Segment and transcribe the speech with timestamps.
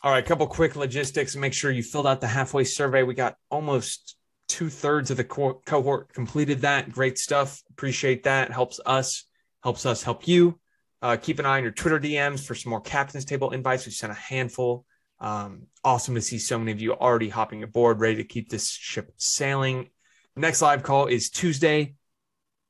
[0.00, 1.34] All right, a couple quick logistics.
[1.34, 3.02] Make sure you filled out the halfway survey.
[3.02, 6.92] We got almost two thirds of the co- cohort completed that.
[6.92, 7.60] Great stuff.
[7.70, 8.52] Appreciate that.
[8.52, 9.24] Helps us,
[9.64, 10.60] helps us help you.
[11.02, 13.86] Uh, keep an eye on your Twitter DMs for some more captain's table invites.
[13.86, 14.84] We sent a handful.
[15.18, 18.70] Um, awesome to see so many of you already hopping aboard, ready to keep this
[18.70, 19.90] ship sailing.
[20.36, 21.96] Next live call is Tuesday,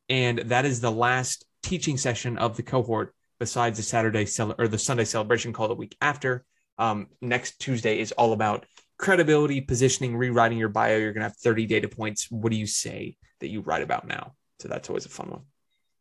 [0.08, 3.14] and that is the last teaching session of the cohort.
[3.38, 6.44] Besides the Saturday cel- or the Sunday celebration call the week after,
[6.78, 8.66] um, next Tuesday is all about
[8.98, 10.96] credibility, positioning, rewriting your bio.
[10.96, 12.30] You're gonna have 30 data points.
[12.30, 14.34] What do you say that you write about now?
[14.60, 15.42] So that's always a fun one.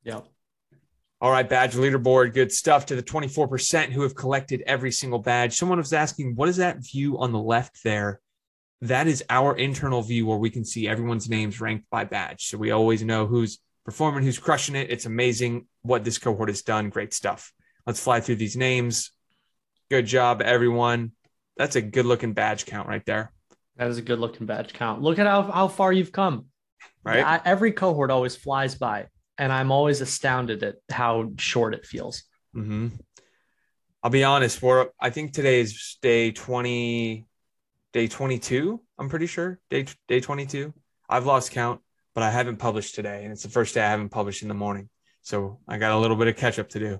[0.04, 0.21] Yeah.
[1.20, 5.58] All right, badge leaderboard, good stuff to the 24% who have collected every single badge.
[5.58, 8.21] Someone was asking, what is that view on the left there?
[8.82, 12.46] That is our internal view where we can see everyone's names ranked by badge.
[12.46, 14.91] So we always know who's performing, who's crushing it.
[14.91, 16.90] It's amazing what this cohort has done.
[16.90, 17.52] Great stuff.
[17.88, 19.12] Let's fly through these names.
[19.90, 21.12] Good job, everyone.
[21.55, 23.32] That's a good looking badge count right there.
[23.77, 25.02] That is a good looking badge count.
[25.02, 26.48] Look at how, how far you've come.
[27.04, 27.24] Right.
[27.24, 29.07] I, every cohort always flies by
[29.38, 32.24] and I'm always astounded at how short it feels.
[32.55, 32.88] Mm-hmm.
[34.04, 34.60] I'll be honest.
[34.60, 37.26] For I think today is day twenty,
[37.94, 38.82] day twenty-two.
[38.99, 40.74] I'm pretty sure day day twenty-two.
[41.10, 41.82] I've lost count,
[42.13, 44.54] but I haven't published today, and it's the first day I haven't published in the
[44.54, 44.90] morning.
[45.22, 46.99] So I got a little bit of catch up to do.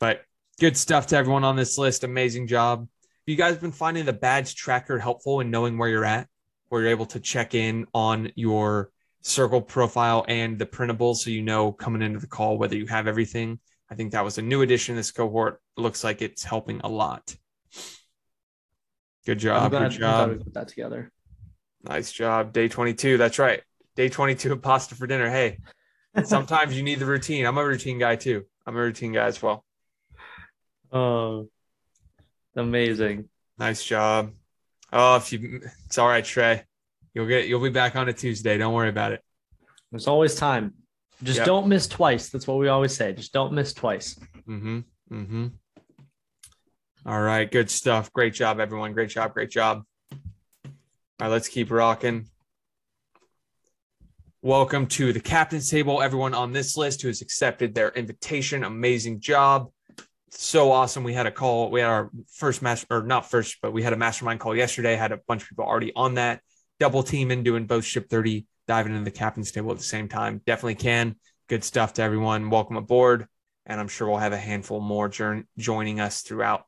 [0.00, 0.22] But
[0.58, 2.04] good stuff to everyone on this list.
[2.04, 2.88] Amazing job.
[3.26, 6.28] You guys been finding the badge tracker helpful in knowing where you're at,
[6.68, 11.42] where you're able to check in on your circle profile and the printable so you
[11.42, 13.58] know coming into the call whether you have everything.
[13.90, 15.60] I think that was a new addition this cohort.
[15.76, 17.34] Looks like it's helping a lot.
[19.24, 19.70] Good job.
[19.70, 20.38] Glad, good job.
[20.44, 21.12] put that together.
[21.82, 22.52] Nice job.
[22.52, 23.18] Day 22.
[23.18, 23.62] That's right.
[23.94, 25.30] Day 22 of pasta for dinner.
[25.30, 25.58] Hey,
[26.24, 27.44] sometimes you need the routine.
[27.46, 28.44] I'm a routine guy too.
[28.66, 29.64] I'm a routine guy as well.
[30.92, 31.48] Oh,
[32.56, 33.28] amazing.
[33.58, 34.32] Nice job.
[34.92, 36.64] Oh, if you, it's all right, Trey.
[37.14, 38.56] You'll get, you'll be back on a Tuesday.
[38.58, 39.22] Don't worry about it.
[39.90, 40.74] There's always time.
[41.22, 41.46] Just Yep.
[41.46, 42.28] don't miss twice.
[42.30, 43.12] That's what we always say.
[43.12, 44.18] Just don't miss twice.
[44.48, 44.78] Mm-hmm.
[45.12, 45.46] Mm-hmm.
[47.06, 47.50] All right.
[47.50, 48.12] Good stuff.
[48.12, 48.92] Great job, everyone.
[48.92, 49.34] Great job.
[49.34, 49.82] Great job.
[50.12, 50.70] All
[51.20, 52.28] right, let's keep rocking.
[54.42, 56.00] Welcome to the captain's table.
[56.00, 58.62] Everyone on this list who has accepted their invitation.
[58.62, 59.68] Amazing job.
[60.30, 61.04] So awesome.
[61.04, 61.70] We had a call.
[61.70, 64.94] We had our first master, or not first, but we had a mastermind call yesterday.
[64.94, 66.40] Had a bunch of people already on that.
[66.78, 70.40] Double teaming, doing both ship 30, diving into the captain's table at the same time.
[70.46, 71.16] Definitely can.
[71.48, 72.50] Good stuff to everyone.
[72.50, 73.26] Welcome aboard.
[73.66, 76.64] And I'm sure we'll have a handful more join- joining us throughout.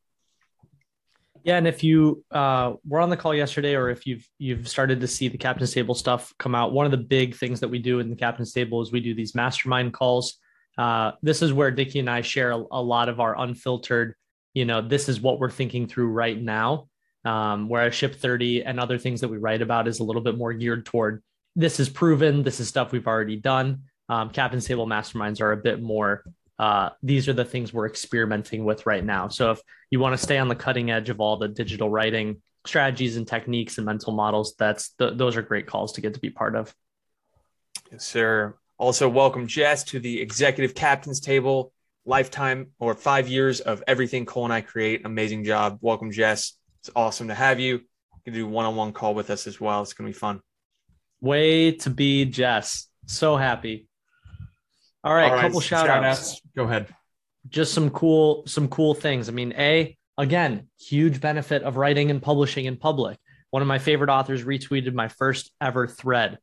[1.42, 5.00] Yeah, and if you uh, were on the call yesterday, or if you've you've started
[5.00, 7.78] to see the captain's table stuff come out, one of the big things that we
[7.78, 10.38] do in the captain's table is we do these mastermind calls.
[10.80, 14.14] Uh, this is where Dickie and I share a, a lot of our unfiltered.
[14.54, 16.88] You know, this is what we're thinking through right now.
[17.22, 20.38] Um, whereas Ship 30 and other things that we write about is a little bit
[20.38, 21.22] more geared toward
[21.54, 23.82] this is proven, this is stuff we've already done.
[24.08, 26.24] Um, table masterminds are a bit more.
[26.58, 29.28] Uh, these are the things we're experimenting with right now.
[29.28, 32.40] So if you want to stay on the cutting edge of all the digital writing
[32.64, 36.20] strategies and techniques and mental models, that's th- those are great calls to get to
[36.20, 36.74] be part of.
[37.92, 38.56] Yes, sir.
[38.80, 41.70] Also, welcome Jess to the executive captain's table.
[42.06, 45.04] Lifetime or five years of everything Cole and I create.
[45.04, 45.76] Amazing job.
[45.82, 46.54] Welcome, Jess.
[46.80, 47.74] It's awesome to have you.
[47.74, 47.82] You
[48.24, 49.82] can do one on one call with us as well.
[49.82, 50.40] It's going to be fun.
[51.20, 52.88] Way to be Jess.
[53.04, 53.86] So happy.
[55.04, 56.18] All right, All right, couple shout outs.
[56.30, 56.40] shout-outs.
[56.56, 56.86] Go ahead.
[57.50, 62.20] just some cool some cool things i mean a again huge benefit of writing and
[62.22, 63.16] publishing in public
[63.50, 66.38] one of my favorite authors retweeted my first ever thread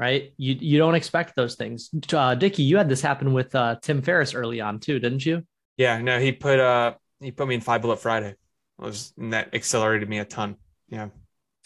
[0.00, 3.76] right you you don't expect those things uh, Dickie, you had this happen with uh,
[3.82, 5.44] tim ferriss early on too didn't you
[5.76, 8.30] Yeah, no, he put uh he put me in five bullet Friday.
[8.30, 8.36] It
[8.78, 10.56] was and that accelerated me a ton.
[10.88, 11.08] Yeah.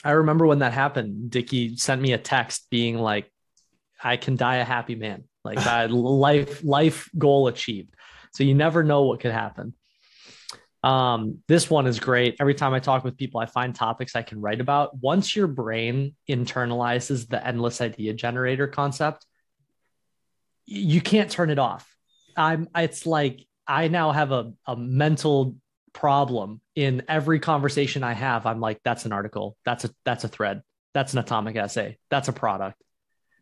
[0.04, 3.30] i remember when that happened Dickie sent me a text being like
[4.02, 5.90] i can die a happy man like that
[6.26, 7.94] life life goal achieved
[8.34, 9.74] so you never know what could happen
[10.84, 12.36] um, this one is great.
[12.38, 14.94] Every time I talk with people, I find topics I can write about.
[14.98, 19.24] Once your brain internalizes the endless idea generator concept,
[20.66, 21.90] you can't turn it off.
[22.36, 25.56] I'm it's like I now have a, a mental
[25.94, 28.44] problem in every conversation I have.
[28.44, 32.28] I'm like, that's an article, that's a that's a thread, that's an atomic essay, that's
[32.28, 32.76] a product.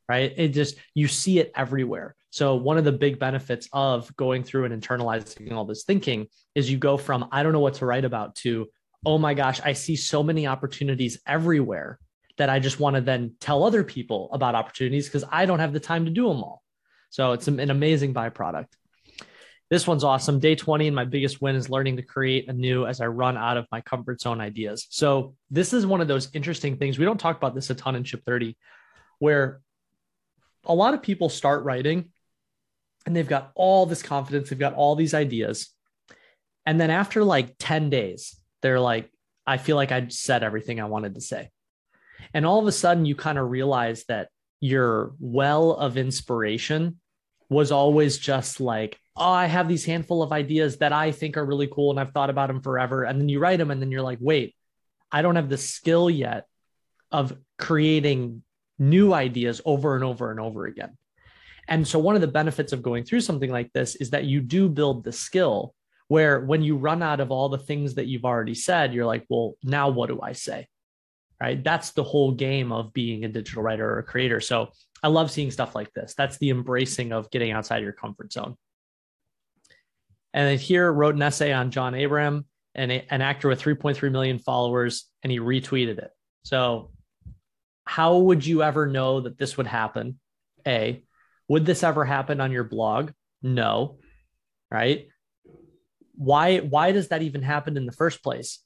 [0.08, 0.32] Right.
[0.36, 2.14] It just you see it everywhere.
[2.32, 6.70] So one of the big benefits of going through and internalizing all this thinking is
[6.70, 8.69] you go from I don't know what to write about to
[9.05, 11.99] oh my gosh, I see so many opportunities everywhere
[12.38, 15.73] that I just want to then tell other people about opportunities because I don't have
[15.73, 16.62] the time to do them all.
[17.11, 18.69] So it's an amazing byproduct.
[19.69, 20.38] This one's awesome.
[20.38, 23.56] Day 20, and my biggest win is learning to create anew as I run out
[23.56, 24.87] of my comfort zone ideas.
[24.90, 26.99] So, this is one of those interesting things.
[26.99, 28.55] We don't talk about this a ton in Ship 30,
[29.19, 29.62] where
[30.64, 32.11] a lot of people start writing
[33.06, 35.70] and they've got all this confidence, they've got all these ideas.
[36.66, 39.10] And then after like 10 days, they're like,
[39.46, 41.50] I feel like I said everything I wanted to say.
[42.32, 44.28] And all of a sudden, you kind of realize that
[44.60, 47.00] your well of inspiration
[47.49, 51.44] was always just like, oh, I have these handful of ideas that I think are
[51.44, 53.05] really cool and I've thought about them forever.
[53.05, 54.55] And then you write them and then you're like, wait,
[55.10, 56.46] I don't have the skill yet
[57.10, 58.43] of creating
[58.78, 60.96] new ideas over and over and over again.
[61.68, 64.40] And so, one of the benefits of going through something like this is that you
[64.40, 65.74] do build the skill
[66.08, 69.24] where when you run out of all the things that you've already said, you're like,
[69.30, 70.66] well, now what do I say?
[71.40, 71.62] Right.
[71.62, 74.40] That's the whole game of being a digital writer or a creator.
[74.40, 74.70] So,
[75.02, 76.14] I love seeing stuff like this.
[76.16, 78.56] That's the embracing of getting outside your comfort zone.
[80.34, 84.38] And then here wrote an essay on John Abraham, an, an actor with 3.3 million
[84.38, 86.10] followers, and he retweeted it.
[86.44, 86.90] So,
[87.84, 90.18] how would you ever know that this would happen?
[90.66, 91.02] A,
[91.52, 93.10] would this ever happen on your blog?
[93.43, 93.99] No.
[94.70, 95.08] Right?
[96.14, 98.60] Why why does that even happen in the first place?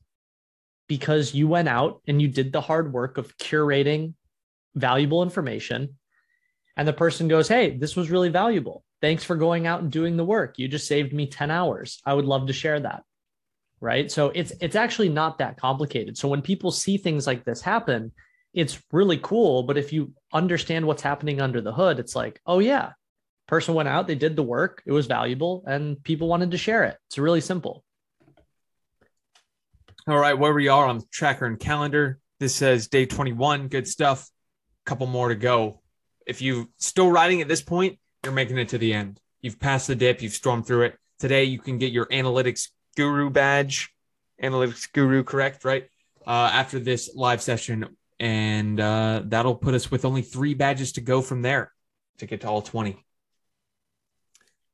[0.87, 4.15] Because you went out and you did the hard work of curating
[4.77, 5.99] valuable information
[6.77, 8.85] and the person goes, "Hey, this was really valuable.
[9.01, 10.57] Thanks for going out and doing the work.
[10.57, 12.01] You just saved me 10 hours.
[12.07, 13.03] I would love to share that."
[13.81, 14.13] Right?
[14.13, 16.17] So it's it's actually not that complicated.
[16.17, 18.13] So when people see things like this happen,
[18.53, 22.59] it's really cool, but if you understand what's happening under the hood, it's like, "Oh
[22.59, 22.93] yeah,
[23.47, 26.85] person went out, they did the work, it was valuable, and people wanted to share
[26.85, 27.85] it." It's really simple.
[30.09, 32.19] All right, where we are on tracker and calendar.
[32.39, 33.69] This says day 21.
[33.69, 34.29] Good stuff.
[34.85, 35.81] Couple more to go
[36.27, 39.21] if you're still riding at this point, you're making it to the end.
[39.41, 40.99] You've passed the dip, you've stormed through it.
[41.19, 43.91] Today, you can get your analytics guru badge,
[44.43, 45.65] analytics guru, correct?
[45.65, 45.85] Right?
[46.27, 47.96] Uh, after this live session.
[48.19, 51.73] And uh, that'll put us with only three badges to go from there
[52.19, 53.03] to get to all 20.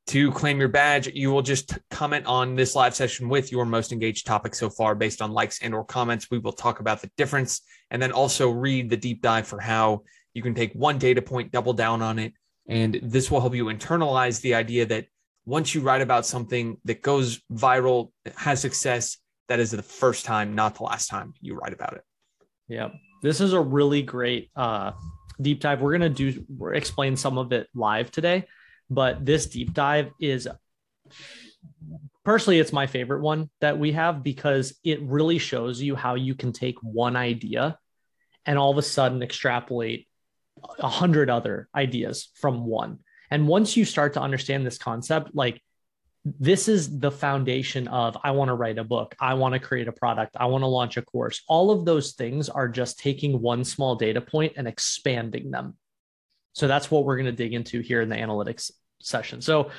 [0.09, 3.93] To claim your badge, you will just comment on this live session with your most
[3.93, 6.29] engaged topic so far based on likes and or comments.
[6.31, 10.03] We will talk about the difference and then also read the deep dive for how
[10.35, 12.33] you can take one data point, double down on it,
[12.69, 15.07] and this will help you internalize the idea that
[15.45, 19.19] once you write about something that goes viral, has success,
[19.49, 22.03] that is the first time, not the last time you write about it.
[22.73, 22.89] Yeah.
[23.23, 24.93] This is a really great uh,
[25.41, 25.83] deep dive.
[25.83, 28.47] We're going to do explain some of it live today,
[28.89, 30.49] but this deep dive is
[32.25, 36.35] personally it's my favorite one that we have because it really shows you how you
[36.35, 37.79] can take one idea
[38.47, 40.09] and all of a sudden extrapolate
[40.79, 43.01] a hundred other ideas from one.
[43.31, 45.63] And once you start to understand this concept, like
[46.25, 49.89] this is the foundation of I want to write a book, I want to create
[49.89, 51.43] a product, I want to launch a course.
[51.49, 55.77] All of those things are just taking one small data point and expanding them.
[56.53, 58.71] So that's what we're going to dig into here in the analytics
[59.01, 59.41] session.
[59.41, 59.71] So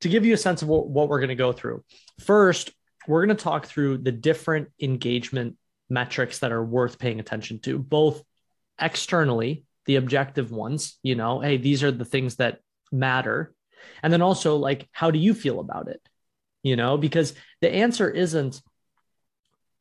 [0.00, 1.84] to give you a sense of what, we're going to go through,
[2.20, 2.72] first,
[3.06, 5.56] we're going to talk through the different engagement
[5.88, 8.22] metrics that are worth paying attention to, both
[8.80, 12.60] externally the objective ones, you know, hey, these are the things that
[12.90, 13.52] matter.
[14.02, 16.00] And then also, like, how do you feel about it?
[16.62, 18.60] You know, because the answer isn't,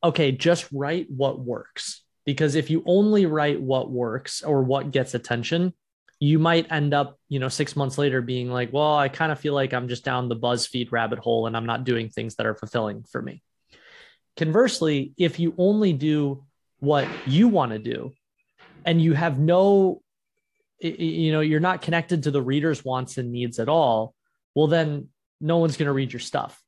[0.04, 2.04] okay, just write what works.
[2.26, 5.74] Because if you only write what works or what gets attention,
[6.20, 9.40] you might end up, you know, six months later being like, well, I kind of
[9.40, 12.46] feel like I'm just down the BuzzFeed rabbit hole and I'm not doing things that
[12.46, 13.42] are fulfilling for me.
[14.38, 16.46] Conversely, if you only do
[16.80, 18.12] what you want to do,
[18.86, 20.02] and you have no
[20.82, 24.14] you know you're not connected to the reader's wants and needs at all
[24.56, 25.08] well then
[25.40, 26.62] no one's going to read your stuff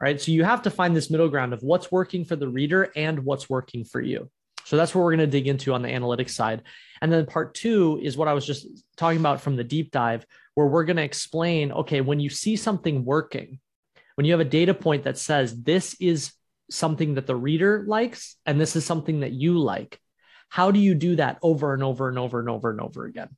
[0.00, 0.20] right?
[0.20, 3.22] So you have to find this middle ground of what's working for the reader and
[3.24, 4.30] what's working for you.
[4.64, 6.62] So that's what we're going to dig into on the analytics side.
[7.02, 10.26] And then part two is what i was just talking about from the deep dive
[10.54, 13.58] where we're going to explain okay when you see something working
[14.16, 16.32] when you have a data point that says this is
[16.70, 19.98] something that the reader likes and this is something that you like
[20.50, 23.28] how do you do that over and over and over and over and over again?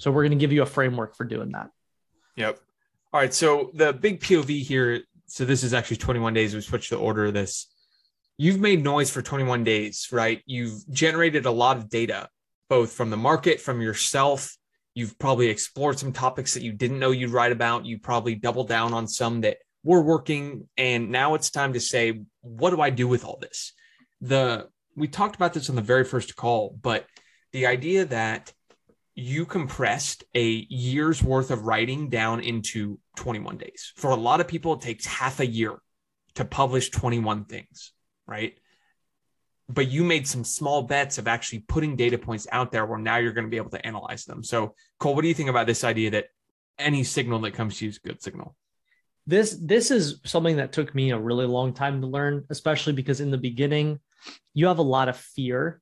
[0.00, 1.68] So we're going to give you a framework for doing that.
[2.36, 2.58] Yep.
[3.12, 3.34] All right.
[3.34, 5.02] So the big POV here.
[5.26, 6.54] So this is actually 21 days.
[6.54, 7.66] We switched the order of this.
[8.38, 10.42] You've made noise for 21 days, right?
[10.46, 12.30] You've generated a lot of data,
[12.70, 14.56] both from the market, from yourself.
[14.94, 17.84] You've probably explored some topics that you didn't know you'd write about.
[17.84, 20.66] You probably doubled down on some that were working.
[20.78, 23.74] And now it's time to say, what do I do with all this?
[24.22, 24.66] The
[24.96, 27.06] we talked about this on the very first call, but
[27.52, 28.54] the idea that
[29.20, 33.92] you compressed a year's worth of writing down into 21 days.
[33.96, 35.76] For a lot of people, it takes half a year
[36.34, 37.92] to publish 21 things,
[38.26, 38.54] right?
[39.68, 43.18] But you made some small bets of actually putting data points out there where now
[43.18, 44.42] you're going to be able to analyze them.
[44.42, 46.26] So, Cole, what do you think about this idea that
[46.78, 48.56] any signal that comes to you is a good signal?
[49.26, 53.20] This this is something that took me a really long time to learn, especially because
[53.20, 54.00] in the beginning,
[54.54, 55.80] you have a lot of fear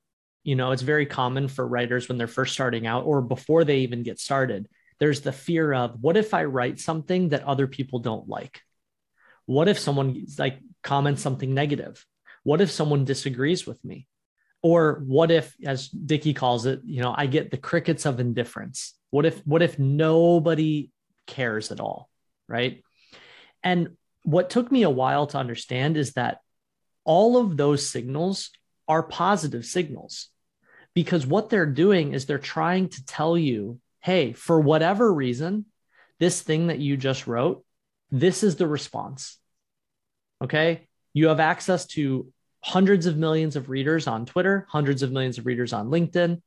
[0.48, 3.80] you know, it's very common for writers when they're first starting out or before they
[3.80, 4.66] even get started.
[4.98, 8.62] There's the fear of what if I write something that other people don't like?
[9.44, 12.02] What if someone like comments something negative?
[12.44, 14.06] What if someone disagrees with me?
[14.62, 18.94] Or what if, as Dickie calls it, you know, I get the crickets of indifference?
[19.10, 20.90] What if, what if nobody
[21.26, 22.08] cares at all?
[22.48, 22.82] Right.
[23.62, 26.38] And what took me a while to understand is that
[27.04, 28.48] all of those signals
[28.88, 30.30] are positive signals
[30.98, 35.64] because what they're doing is they're trying to tell you, hey, for whatever reason,
[36.18, 37.64] this thing that you just wrote,
[38.10, 39.38] this is the response.
[40.42, 40.88] Okay.
[41.14, 42.32] You have access to
[42.64, 46.42] hundreds of millions of readers on Twitter, hundreds of millions of readers on LinkedIn.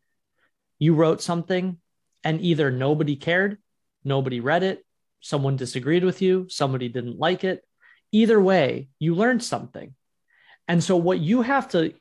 [0.80, 1.78] You wrote something
[2.26, 3.58] and either nobody cared,
[4.04, 4.86] nobody read it,
[5.22, 7.64] someone disagreed with you, somebody didn't like it.
[8.12, 9.96] Either way, you learned something.
[10.68, 11.94] And so, what you have to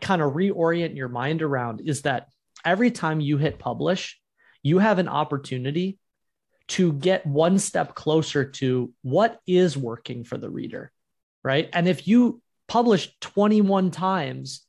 [0.00, 2.28] kind of reorient your mind around is that
[2.64, 4.20] every time you hit publish,
[4.62, 5.98] you have an opportunity
[6.68, 10.90] to get one step closer to what is working for the reader,
[11.44, 11.68] right?
[11.72, 14.62] And if you publish 21 times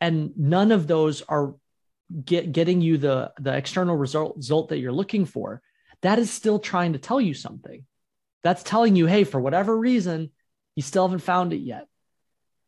[0.00, 1.54] and none of those are
[2.24, 5.62] get, getting you the, the external result, result that you're looking for,
[6.02, 7.86] that is still trying to tell you something.
[8.42, 10.30] That's telling you, hey, for whatever reason,
[10.74, 11.86] you still haven't found it yet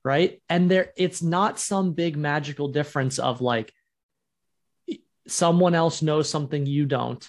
[0.07, 0.41] right?
[0.49, 3.73] And there it's not some big magical difference of like
[5.27, 7.29] someone else knows something you don't.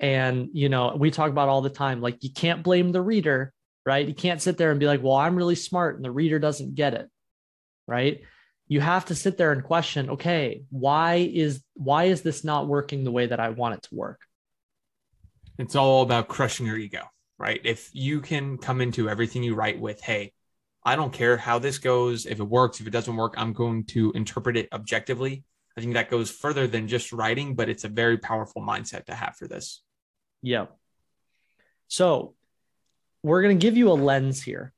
[0.00, 3.52] And you know we talk about all the time like you can't blame the reader
[3.84, 4.08] right?
[4.08, 6.74] You can't sit there and be like well i'm really smart and the reader doesn't
[6.74, 7.08] get it
[7.86, 8.22] right?
[8.66, 13.04] You have to sit there and question okay why is why is this not working
[13.04, 14.20] the way that i want it to work?
[15.58, 17.02] It's all about crushing your ego
[17.38, 17.60] right?
[17.62, 20.32] If you can come into everything you write with hey
[20.86, 22.26] I don't care how this goes.
[22.26, 25.42] If it works, if it doesn't work, I'm going to interpret it objectively.
[25.76, 29.14] I think that goes further than just writing, but it's a very powerful mindset to
[29.14, 29.82] have for this.
[30.42, 30.74] Yep.
[31.88, 32.36] So
[33.24, 34.72] we're going to give you a lens here.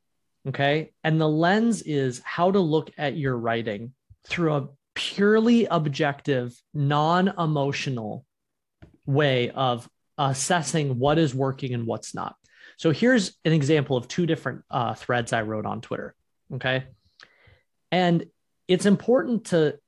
[0.48, 0.92] Okay.
[1.04, 3.92] And the lens is how to look at your writing
[4.26, 8.24] through a purely objective, non emotional
[9.04, 9.86] way of
[10.16, 12.34] assessing what is working and what's not.
[12.78, 16.14] So here's an example of two different uh, threads I wrote on Twitter.
[16.54, 16.84] Okay.
[17.92, 18.24] And
[18.68, 19.78] it's important to,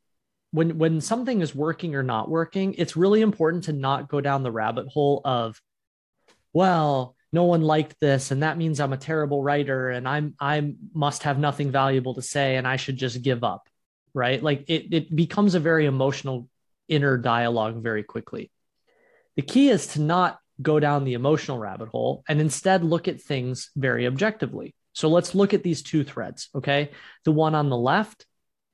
[0.50, 4.42] when, when something is working or not working, it's really important to not go down
[4.42, 5.60] the rabbit hole of,
[6.52, 10.74] well, no one liked this and that means i'm a terrible writer and i'm i
[10.92, 13.68] must have nothing valuable to say and i should just give up
[14.14, 16.48] right like it, it becomes a very emotional
[16.88, 18.50] inner dialogue very quickly
[19.36, 23.20] the key is to not go down the emotional rabbit hole and instead look at
[23.20, 24.74] things very objectively.
[24.92, 26.48] So let's look at these two threads.
[26.54, 26.90] Okay.
[27.24, 28.26] The one on the left,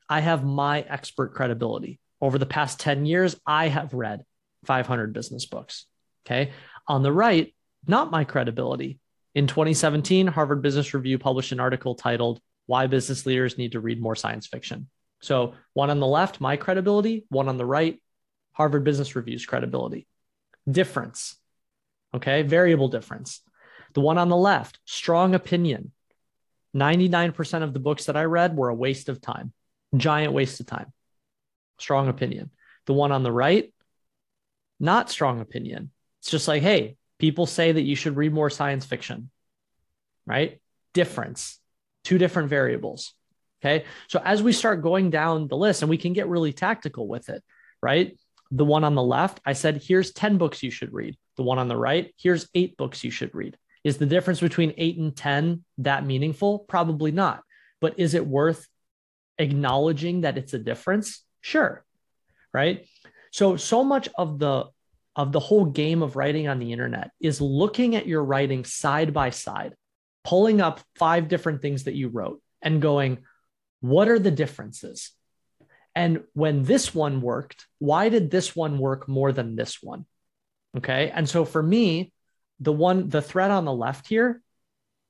[0.09, 2.01] I have my expert credibility.
[2.21, 4.25] Over the past 10 years, I have read
[4.65, 5.87] 500 business books.
[6.27, 6.53] Okay.
[6.89, 7.55] On the right,
[7.87, 8.99] not my credibility.
[9.35, 14.01] In 2017, Harvard Business Review published an article titled Why Business Leaders Need to Read
[14.01, 14.89] More Science Fiction.
[15.21, 18.01] So, one on the left, my credibility, one on the right,
[18.53, 20.07] Harvard Business Review's credibility.
[20.71, 21.37] Difference
[22.15, 23.41] Okay, variable difference.
[23.95, 25.93] The one on the left, strong opinion.
[26.75, 29.53] 99% of the books that I read were a waste of time,
[29.97, 30.93] giant waste of time.
[31.79, 32.51] Strong opinion.
[32.87, 33.73] The one on the right,
[34.79, 35.91] not strong opinion.
[36.21, 39.31] It's just like, hey, people say that you should read more science fiction,
[40.27, 40.61] right?
[40.93, 41.59] Difference,
[42.05, 43.15] two different variables.
[43.63, 43.85] Okay.
[44.09, 47.29] So as we start going down the list, and we can get really tactical with
[47.29, 47.43] it,
[47.83, 48.19] right?
[48.51, 51.17] The one on the left, I said, here's 10 books you should read.
[51.37, 53.57] The one on the right, here's eight books you should read.
[53.85, 56.61] Is the difference between eight and 10 that meaningful?
[56.61, 57.43] Probably not.
[57.81, 58.67] But is it worth
[59.39, 61.23] acknowledging that it's a difference?
[61.41, 61.85] Sure.
[62.53, 62.87] Right.
[63.31, 64.67] So, so much of the
[65.15, 69.15] of the whole game of writing on the internet is looking at your writing side
[69.15, 69.75] by side,
[70.25, 73.25] pulling up five different things that you wrote and going,
[73.81, 75.13] what are the differences?
[75.95, 80.05] And when this one worked, why did this one work more than this one?
[80.77, 81.11] Okay.
[81.15, 82.13] And so for me,
[82.61, 84.43] the one, the thread on the left here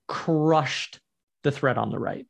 [0.08, 1.00] crushed
[1.42, 2.26] the thread on the right.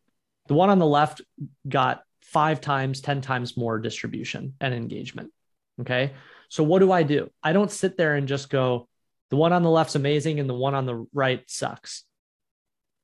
[0.48, 1.22] The one on the left
[1.68, 5.32] got five times, 10 times more distribution and engagement.
[5.80, 6.12] Okay.
[6.48, 7.30] So what do I do?
[7.42, 8.88] I don't sit there and just go,
[9.30, 12.04] the one on the left's amazing and the one on the right sucks.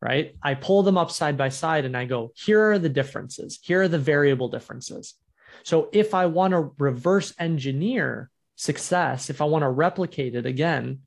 [0.00, 0.34] Right.
[0.42, 3.60] I pull them up side by side and I go, here are the differences.
[3.62, 5.14] Here are the variable differences.
[5.62, 8.30] So if I want to reverse engineer
[8.62, 11.00] success, if I want to replicate it again,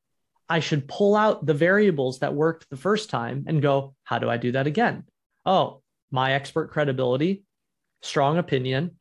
[0.49, 4.29] I should pull out the variables that worked the first time and go, how do
[4.29, 5.05] I do that again?
[5.45, 5.81] Oh,
[6.11, 7.43] my expert credibility,
[8.01, 8.97] strong opinion,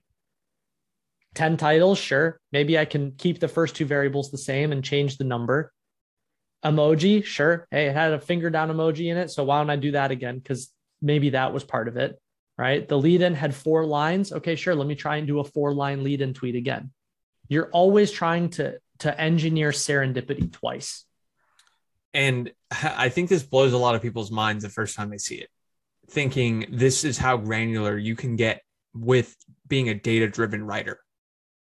[1.35, 2.39] 10 titles, sure.
[2.53, 5.73] Maybe I can keep the first two variables the same and change the number.
[6.65, 7.67] Emoji, sure.
[7.73, 9.33] Hey, it had a finger down emoji in it.
[9.33, 10.39] So why don't I do that again?
[10.39, 10.71] Because
[11.03, 12.17] maybe that was part of it,
[12.57, 12.87] right?
[12.87, 14.33] The lead in had four lines.
[14.33, 14.77] Okay, sure.
[14.77, 16.93] Let me try and do a four line lead in tweet again.
[17.49, 21.05] You're always trying to, to engineer serendipity twice.
[22.13, 25.37] And I think this blows a lot of people's minds the first time they see
[25.37, 25.49] it,
[26.09, 28.63] thinking this is how granular you can get
[28.95, 29.37] with
[29.67, 31.01] being a data driven writer.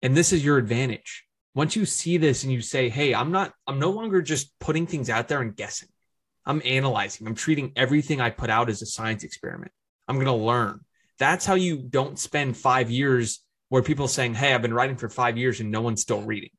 [0.02, 1.26] And this is your advantage.
[1.54, 4.88] Once you see this and you say, hey, I'm not, I'm no longer just putting
[4.88, 5.90] things out there and guessing.
[6.46, 7.28] I'm analyzing.
[7.28, 9.72] I'm treating everything I put out as a science experiment.
[10.08, 10.80] I'm going to learn.
[11.20, 15.10] That's how you don't spend five years where people saying, Hey, I've been writing for
[15.10, 16.52] five years and no one's still reading.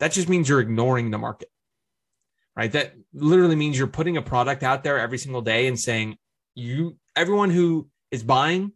[0.00, 1.48] That just means you're ignoring the market,
[2.54, 2.70] right?
[2.72, 6.16] That literally means you're putting a product out there every single day and saying,
[6.54, 8.72] You, everyone who is buying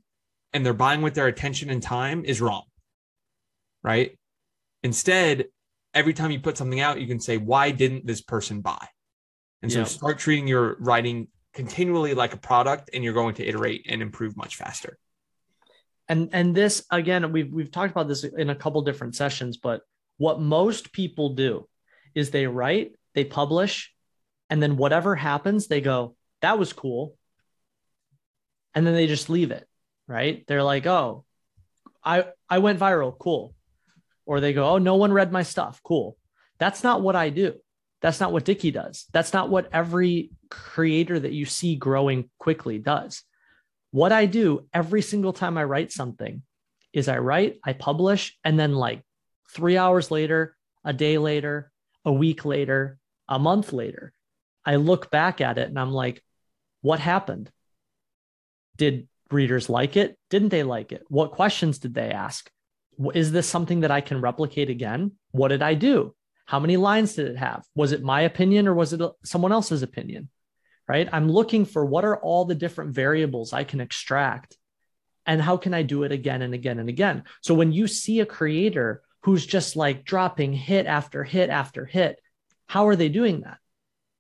[0.53, 2.65] and they're buying with their attention and time is wrong
[3.83, 4.19] right?
[4.83, 5.47] Instead,
[5.95, 8.87] every time you put something out, you can say, why didn't this person buy?
[9.63, 13.85] And so start treating your writing continually like a product and you're going to iterate
[13.89, 14.97] and improve much faster.
[16.11, 19.83] And and this again, we've we've talked about this in a couple different sessions, but
[20.19, 21.69] what most people do
[22.15, 23.95] is they write, they publish,
[24.51, 27.17] and then whatever happens, they go, that was cool.
[28.75, 29.67] And then they just leave it,
[30.07, 30.45] right?
[30.47, 31.25] They're like, oh,
[32.05, 33.55] I I went viral, cool
[34.31, 35.81] or they go, oh, no one read my stuff.
[35.83, 36.17] Cool.
[36.61, 37.55] That's not what I do.
[38.01, 39.07] That's not what Dickie does.
[39.13, 43.25] That's not what every creator that you see growing quickly does.
[43.91, 46.43] What I do every single time I write something
[46.93, 49.03] is I write, I publish, and then like
[49.51, 51.71] three hours later, a day later,
[52.05, 52.99] a week later,
[53.29, 54.13] a month later,
[54.65, 56.23] I look back at it and I'm like,
[56.83, 57.51] what happened?
[58.77, 60.19] Did readers like it?
[60.31, 61.05] Didn't they like it?
[61.09, 62.51] What questions did they ask?
[63.15, 65.13] is this something that I can replicate again?
[65.31, 66.15] What did I do?
[66.45, 67.65] How many lines did it have?
[67.75, 70.29] Was it my opinion or was it uh, someone else's opinion?
[70.91, 71.09] Right?
[71.13, 74.57] I'm looking for what are all the different variables I can extract
[75.25, 77.23] and how can I do it again and again and again?
[77.43, 82.19] So when you see a creator who's just like dropping hit after hit after hit,
[82.67, 83.59] how are they doing that?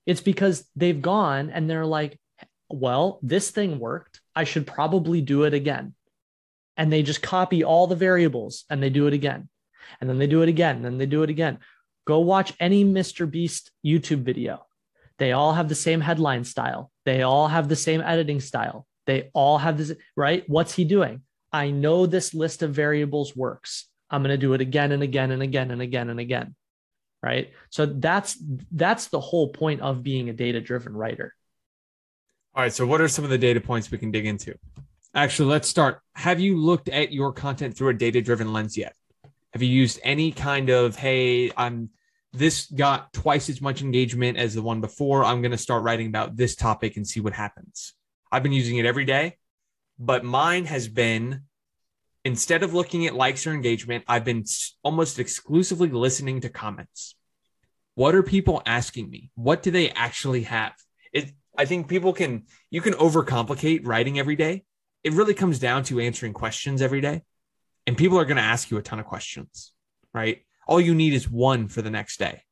[0.06, 2.20] It's because they've gone and they're like,
[2.68, 4.20] well, this thing worked.
[4.36, 5.94] I should probably do it again
[6.76, 9.48] and they just copy all the variables and they do it again.
[10.00, 11.58] And then they do it again, and then they do it again.
[12.06, 13.28] Go watch any Mr.
[13.28, 14.64] Beast YouTube video.
[15.20, 16.90] They all have the same headline style.
[17.04, 18.86] They all have the same editing style.
[19.06, 20.44] They all have this, right?
[20.48, 21.20] What's he doing?
[21.52, 23.86] I know this list of variables works.
[24.08, 26.56] I'm going to do it again and again and again and again and again.
[27.22, 27.52] Right.
[27.68, 31.34] So that's that's the whole point of being a data driven writer.
[32.54, 32.72] All right.
[32.72, 34.54] So what are some of the data points we can dig into?
[35.14, 36.00] Actually, let's start.
[36.14, 38.94] Have you looked at your content through a data driven lens yet?
[39.52, 41.90] Have you used any kind of, hey, I'm
[42.32, 45.24] this got twice as much engagement as the one before.
[45.24, 47.94] I'm going to start writing about this topic and see what happens.
[48.30, 49.38] I've been using it every day,
[49.98, 51.42] but mine has been
[52.24, 54.44] instead of looking at likes or engagement, I've been
[54.82, 57.16] almost exclusively listening to comments.
[57.94, 59.30] What are people asking me?
[59.34, 60.72] What do they actually have?
[61.12, 64.64] It, I think people can, you can overcomplicate writing every day
[65.02, 67.22] it really comes down to answering questions every day.
[67.86, 69.72] And people are going to ask you a ton of questions,
[70.12, 70.42] right?
[70.70, 72.42] All you need is one for the next day.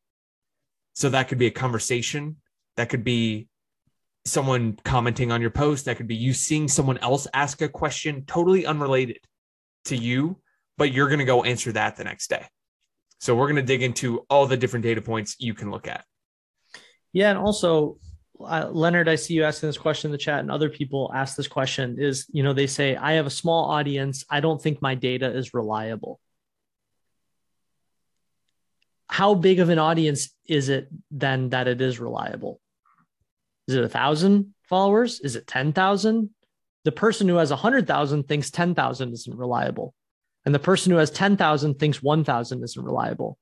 [0.94, 2.36] So that could be a conversation,
[2.76, 3.48] that could be
[4.24, 8.24] someone commenting on your post, that could be you seeing someone else ask a question
[8.26, 9.20] totally unrelated
[9.84, 10.36] to you,
[10.76, 12.44] but you're going to go answer that the next day.
[13.20, 16.04] So we're going to dig into all the different data points you can look at.
[17.12, 17.98] Yeah, and also
[18.40, 21.36] uh, Leonard, I see you asking this question in the chat, and other people ask
[21.36, 24.24] this question is, you know, they say, I have a small audience.
[24.28, 26.20] I don't think my data is reliable.
[29.08, 32.60] How big of an audience is it then that it is reliable?
[33.66, 35.20] Is it a thousand followers?
[35.20, 36.30] Is it 10,000?
[36.84, 39.94] The person who has a hundred thousand thinks 10,000 isn't reliable.
[40.44, 43.38] And the person who has 10,000 thinks 1,000 isn't reliable.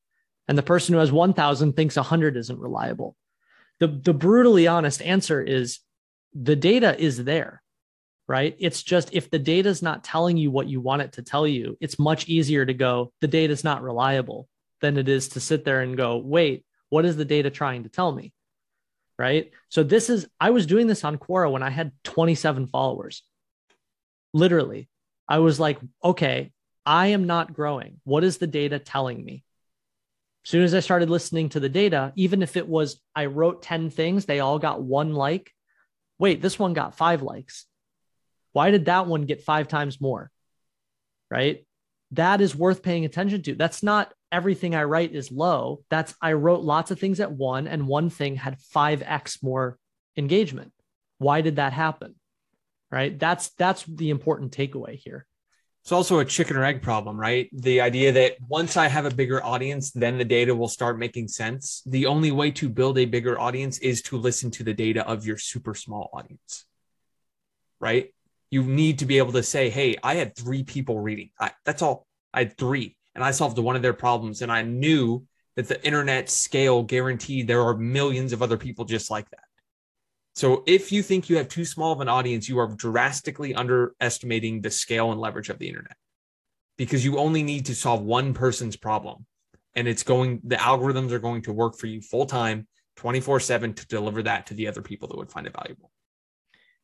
[0.48, 3.16] And the person who has 1,000 thinks 100 isn't reliable
[3.78, 5.80] the the brutally honest answer is
[6.34, 7.62] the data is there
[8.28, 11.22] right it's just if the data is not telling you what you want it to
[11.22, 14.48] tell you it's much easier to go the data is not reliable
[14.80, 17.88] than it is to sit there and go, wait, what is the data trying to
[17.88, 18.32] tell me?
[19.18, 19.50] Right.
[19.70, 23.22] So this is, I was doing this on Quora when I had 27 followers.
[24.34, 24.88] Literally,
[25.26, 26.52] I was like, okay,
[26.84, 28.00] I am not growing.
[28.04, 29.42] What is the data telling me?
[30.44, 33.62] As soon as I started listening to the data, even if it was I wrote
[33.62, 35.52] 10 things, they all got one like.
[36.18, 37.66] Wait, this one got five likes.
[38.52, 40.30] Why did that one get five times more?
[41.30, 41.66] Right.
[42.12, 43.54] That is worth paying attention to.
[43.54, 45.82] That's not everything I write is low.
[45.90, 49.78] That's I wrote lots of things at one, and one thing had 5x more
[50.16, 50.72] engagement.
[51.18, 52.14] Why did that happen?
[52.90, 53.18] Right.
[53.18, 55.26] That's that's the important takeaway here.
[55.86, 57.48] It's also a chicken or egg problem, right?
[57.52, 61.28] The idea that once I have a bigger audience, then the data will start making
[61.28, 61.80] sense.
[61.86, 65.24] The only way to build a bigger audience is to listen to the data of
[65.24, 66.64] your super small audience,
[67.78, 68.12] right?
[68.50, 71.30] You need to be able to say, hey, I had three people reading.
[71.38, 72.08] I, that's all.
[72.34, 74.42] I had three, and I solved one of their problems.
[74.42, 75.24] And I knew
[75.56, 79.40] that the internet scale guaranteed there are millions of other people just like that.
[80.34, 84.60] So if you think you have too small of an audience, you are drastically underestimating
[84.60, 85.96] the scale and leverage of the internet
[86.76, 89.24] because you only need to solve one person's problem
[89.74, 92.66] and it's going the algorithms are going to work for you full time
[92.98, 95.90] 24/7 to deliver that to the other people that would find it valuable.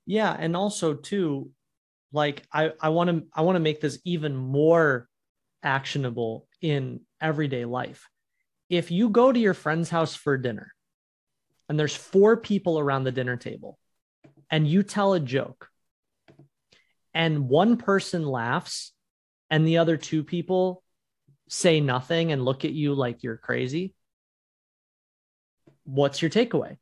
[0.06, 1.50] Yeah, and also too
[2.12, 5.08] like I I want to I want to make this even more
[5.62, 8.08] actionable in everyday life.
[8.68, 10.72] If you go to your friend's house for dinner
[11.68, 13.78] and there's four people around the dinner table
[14.50, 15.68] and you tell a joke
[17.14, 18.92] and one person laughs
[19.50, 20.82] and the other two people
[21.48, 23.94] say nothing and look at you like you're crazy
[25.84, 26.76] what's your takeaway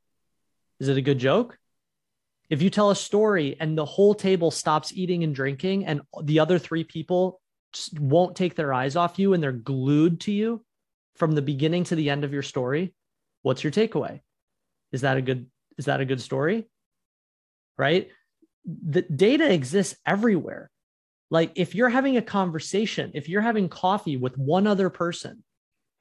[0.79, 1.59] is it a good joke
[2.49, 6.41] if you tell a story and the whole table stops eating and drinking and the
[6.41, 7.40] other three people
[7.99, 10.65] won't take their eyes off you and they're glued to you
[11.17, 12.95] from the beginning to the end of your story
[13.43, 14.21] what's your takeaway
[14.93, 15.47] is that a good
[15.79, 16.69] is that a good story?
[17.79, 18.11] Right?
[18.67, 20.71] The data exists everywhere.
[21.31, 25.43] Like if you're having a conversation, if you're having coffee with one other person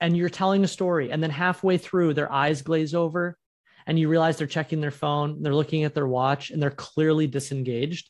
[0.02, 3.38] and you're telling a story and then halfway through their eyes glaze over
[3.86, 7.28] and you realize they're checking their phone, they're looking at their watch and they're clearly
[7.28, 8.10] disengaged.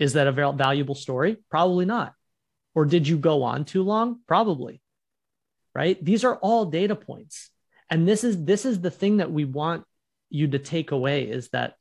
[0.00, 1.36] Is that a valuable story?
[1.48, 2.14] Probably not.
[2.74, 4.18] Or did you go on too long?
[4.26, 4.82] Probably.
[5.74, 6.04] Right?
[6.04, 7.50] These are all data points
[7.90, 9.84] and this is this is the thing that we want
[10.30, 11.74] you to take away is that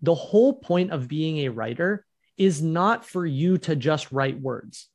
[0.00, 4.88] the whole point of being a writer is not for you to just write words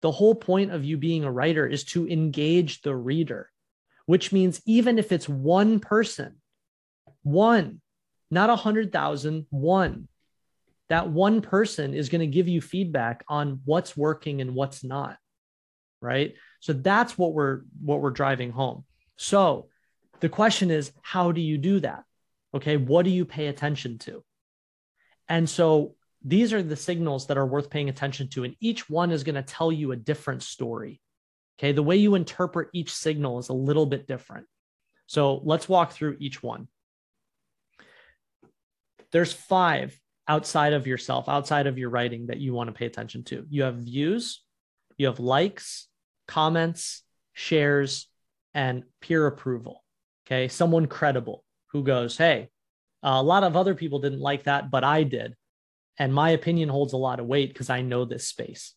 [0.00, 3.50] the whole point of you being a writer is to engage the reader
[4.06, 6.36] which means even if it's one person
[7.22, 7.80] one
[8.30, 10.08] not a hundred thousand one
[10.88, 15.16] that one person is going to give you feedback on what's working and what's not
[16.00, 18.84] right so that's what we're what we're driving home
[19.18, 19.68] so
[20.20, 22.04] the question is, how do you do that?
[22.54, 22.76] Okay.
[22.76, 24.24] What do you pay attention to?
[25.28, 28.44] And so these are the signals that are worth paying attention to.
[28.44, 31.00] And each one is going to tell you a different story.
[31.58, 31.72] Okay.
[31.72, 34.46] The way you interpret each signal is a little bit different.
[35.06, 36.68] So let's walk through each one.
[39.10, 43.24] There's five outside of yourself, outside of your writing that you want to pay attention
[43.24, 43.46] to.
[43.48, 44.42] You have views,
[44.98, 45.88] you have likes,
[46.26, 48.08] comments, shares,
[48.54, 49.82] and peer approval.
[50.26, 50.48] Okay.
[50.48, 52.50] Someone credible who goes, Hey,
[53.02, 55.34] a lot of other people didn't like that, but I did.
[55.98, 58.74] And my opinion holds a lot of weight because I know this space.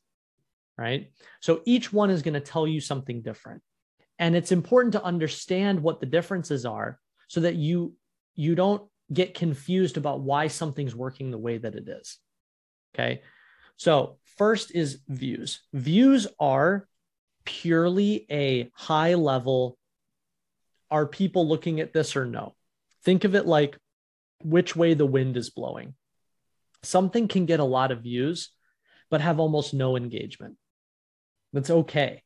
[0.77, 1.11] Right.
[1.41, 3.61] So each one is going to tell you something different.
[4.17, 7.95] And it's important to understand what the differences are so that you
[8.35, 12.17] you don't get confused about why something's working the way that it is.
[12.93, 13.21] Okay.
[13.77, 15.61] So, first is views.
[15.73, 16.87] Views are
[17.45, 19.77] purely a high level
[20.91, 22.53] are people looking at this or no?
[23.03, 23.77] Think of it like
[24.43, 25.95] which way the wind is blowing.
[26.83, 28.51] Something can get a lot of views,
[29.09, 30.57] but have almost no engagement.
[31.53, 32.23] That's okay.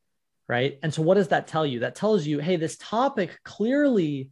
[0.48, 0.78] Right.
[0.84, 1.80] And so, what does that tell you?
[1.80, 4.30] That tells you, hey, this topic clearly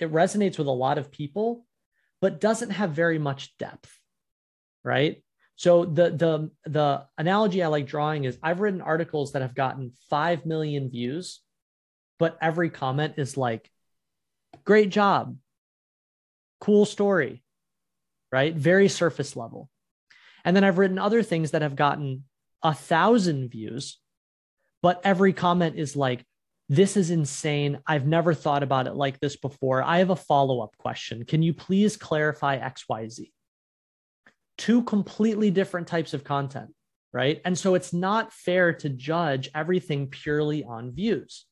[0.00, 1.66] it resonates with a lot of people,
[2.20, 3.90] but doesn't have very much depth.
[4.82, 5.22] Right.
[5.56, 9.92] So the the the analogy I like drawing is I've written articles that have gotten
[10.08, 11.40] 5 million views
[12.20, 13.68] but every comment is like,
[14.64, 15.36] great job,
[16.60, 17.42] cool story,
[18.30, 18.54] right?
[18.54, 19.70] Very surface level.
[20.44, 22.24] And then I've written other things that have gotten
[22.62, 23.98] a thousand views,
[24.82, 26.24] but every comment is like,
[26.70, 27.80] this is insane.
[27.84, 29.82] I've never thought about it like this before.
[29.82, 31.24] I have a follow up question.
[31.24, 33.32] Can you please clarify XYZ?
[34.56, 36.72] Two completely different types of content,
[37.12, 37.42] right?
[37.44, 41.44] And so it's not fair to judge everything purely on views.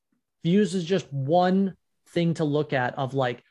[0.45, 1.75] Views is just one
[2.11, 3.43] thing to look at of like,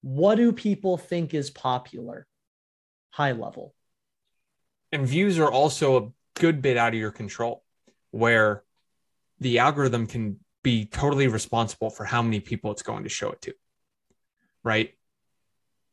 [0.00, 2.26] what do people think is popular?
[3.10, 3.74] High level.
[4.90, 7.62] And views are also a good bit out of your control,
[8.10, 8.64] where
[9.38, 13.40] the algorithm can be totally responsible for how many people it's going to show it
[13.42, 13.54] to.
[14.62, 14.94] Right.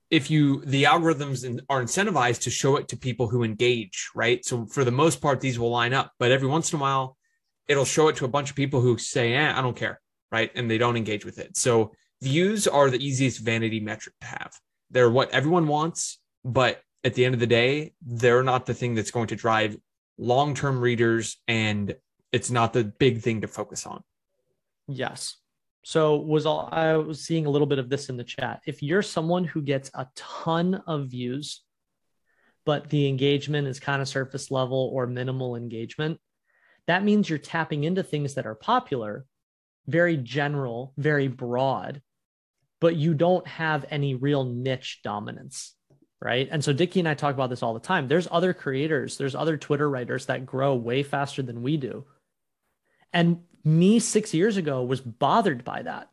[0.09, 4.43] If you, the algorithms are incentivized to show it to people who engage, right?
[4.45, 7.17] So for the most part, these will line up, but every once in a while,
[7.67, 9.99] it'll show it to a bunch of people who say, eh, I don't care,
[10.31, 10.49] right?
[10.55, 11.57] And they don't engage with it.
[11.57, 14.53] So views are the easiest vanity metric to have.
[14.89, 18.95] They're what everyone wants, but at the end of the day, they're not the thing
[18.95, 19.77] that's going to drive
[20.17, 21.95] long term readers, and
[22.31, 24.01] it's not the big thing to focus on.
[24.87, 25.37] Yes.
[25.83, 28.61] So was all I was seeing a little bit of this in the chat.
[28.65, 31.61] If you're someone who gets a ton of views,
[32.65, 36.19] but the engagement is kind of surface level or minimal engagement,
[36.87, 39.25] that means you're tapping into things that are popular,
[39.87, 42.01] very general, very broad,
[42.81, 45.73] but you don't have any real niche dominance.
[46.19, 46.49] Right.
[46.51, 48.07] And so Dickie and I talk about this all the time.
[48.07, 52.05] There's other creators, there's other Twitter writers that grow way faster than we do.
[53.13, 56.09] And me six years ago was bothered by that.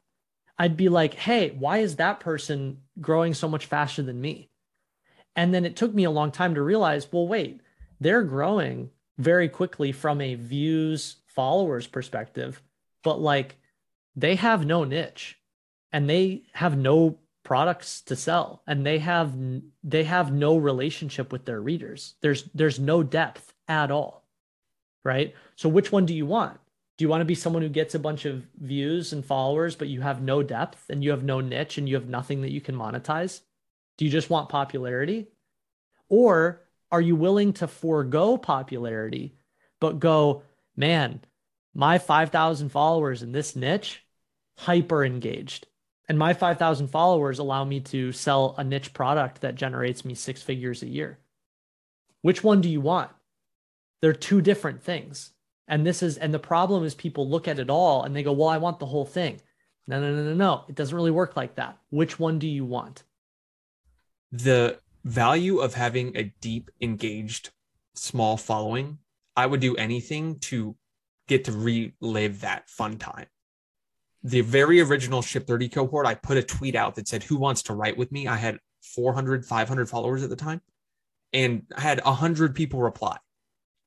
[0.59, 4.51] I'd be like, hey, why is that person growing so much faster than me?
[5.37, 7.61] And then it took me a long time to realize, well, wait,
[8.01, 12.61] they're growing very quickly from a views followers perspective,
[13.03, 13.57] but like
[14.17, 15.39] they have no niche
[15.93, 19.35] and they have no products to sell and they have
[19.83, 24.25] they have no relationship with their readers there's there's no depth at all
[25.05, 26.59] right so which one do you want
[26.97, 29.89] do you want to be someone who gets a bunch of views and followers but
[29.89, 32.61] you have no depth and you have no niche and you have nothing that you
[32.61, 33.41] can monetize
[33.99, 35.27] do you just want popularity
[36.09, 39.35] or are you willing to forego popularity
[39.81, 40.43] but go
[40.77, 41.21] man
[41.75, 44.05] my 5000 followers in this niche
[44.57, 45.67] hyper engaged
[46.09, 50.43] and my 5,000 followers allow me to sell a niche product that generates me six
[50.43, 51.19] figures a year.
[52.21, 53.11] Which one do you want?
[54.01, 55.33] They're two different things.
[55.69, 58.33] And this is, and the problem is people look at it all and they go,
[58.33, 59.41] well, I want the whole thing.
[59.87, 60.65] No, no, no, no, no.
[60.69, 61.79] It doesn't really work like that.
[61.91, 63.03] Which one do you want?
[64.33, 67.51] The value of having a deep, engaged,
[67.95, 68.99] small following,
[69.37, 70.77] I would do anything to
[71.29, 73.27] get to relive that fun time
[74.27, 77.63] the very original ship 30 cohort i put a tweet out that said who wants
[77.63, 80.61] to write with me i had 400 500 followers at the time
[81.33, 83.19] and I had 100 people reply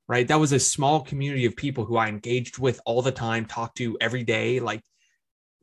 [0.08, 0.28] right?
[0.28, 3.78] That was a small community of people who i engaged with all the time talked
[3.78, 4.82] to every day like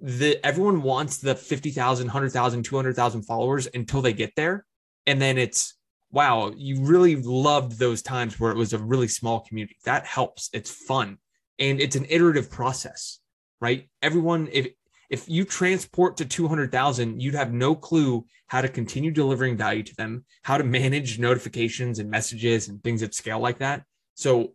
[0.01, 4.67] the everyone wants the 50,000 100,000 200,000 followers until they get there.
[5.07, 5.75] And then it's
[6.11, 9.77] wow you really loved those times where it was a really small community.
[9.85, 10.51] That helps.
[10.53, 11.19] It's fun.
[11.59, 13.21] And it's an iterative process
[13.65, 13.89] right?
[14.03, 14.69] Everyone, if
[15.09, 19.97] if you transport to 200,000, you'd have no clue how to continue delivering value to
[19.97, 23.85] them, how to manage notifications and messages and things at scale like that.
[24.15, 24.55] So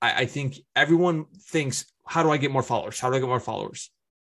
[0.00, 3.00] I, I think everyone thinks, how do I get more followers?
[3.00, 3.90] How do I get more followers?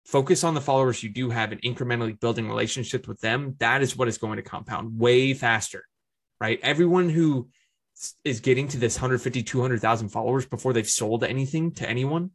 [0.05, 3.55] Focus on the followers you do have and incrementally building relationships with them.
[3.59, 5.85] That is what is going to compound way faster,
[6.41, 6.59] right?
[6.63, 7.49] Everyone who
[8.25, 12.31] is getting to this 150, 200,000 followers before they've sold anything to anyone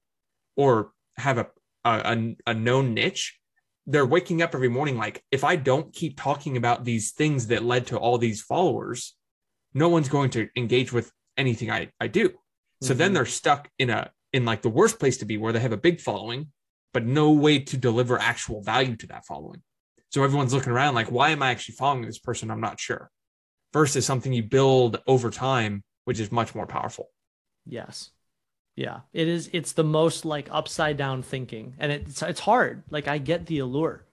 [0.55, 1.47] or have a
[1.87, 3.37] a, a known niche,
[3.85, 7.63] they're waking up every morning like, if I don't keep talking about these things that
[7.63, 9.15] led to all these followers,
[9.73, 12.33] no one's going to engage with anything I, I do.
[12.81, 12.97] So mm-hmm.
[12.99, 15.71] then they're stuck in a in like the worst place to be where they have
[15.71, 16.51] a big following,
[16.93, 19.61] but no way to deliver actual value to that following.
[20.09, 22.51] So everyone's looking around like, why am I actually following this person?
[22.51, 23.09] I'm not sure.
[23.73, 27.09] Versus something you build over time, which is much more powerful.
[27.65, 28.11] Yes.
[28.75, 29.49] Yeah, it is.
[29.53, 32.83] It's the most like upside down thinking, and it's it's hard.
[32.91, 34.05] Like I get the allure,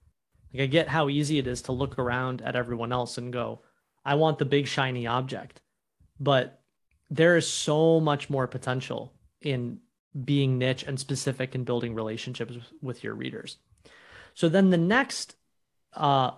[0.52, 3.60] like I get how easy it is to look around at everyone else and go,
[4.06, 5.60] I want the big shiny object,
[6.18, 6.62] but
[7.10, 9.78] there is so much more potential in
[10.24, 13.58] being niche and specific and building relationships with your readers.
[14.34, 15.36] So then the next,
[15.94, 16.32] uh,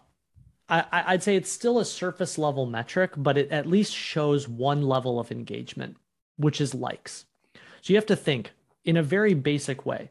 [0.69, 4.83] I, I'd say it's still a surface level metric, but it at least shows one
[4.83, 5.97] level of engagement,
[6.37, 7.27] which is likes.
[7.55, 8.53] So you have to think
[8.85, 10.11] in a very basic way.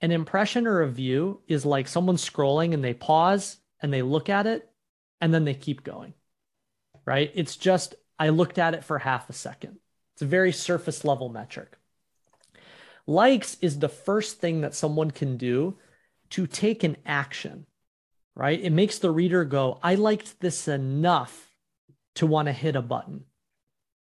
[0.00, 4.28] An impression or a view is like someone scrolling and they pause and they look
[4.28, 4.68] at it
[5.20, 6.14] and then they keep going,
[7.04, 7.30] right?
[7.34, 9.80] It's just, I looked at it for half a second.
[10.14, 11.76] It's a very surface level metric.
[13.04, 15.76] Likes is the first thing that someone can do
[16.30, 17.66] to take an action,
[18.36, 18.60] right?
[18.62, 21.50] It makes the reader go, I liked this enough
[22.14, 23.24] to want to hit a button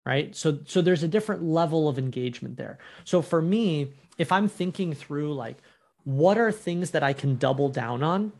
[0.05, 4.47] right so so there's a different level of engagement there so for me if i'm
[4.47, 5.57] thinking through like
[6.05, 8.31] what are things that i can double down on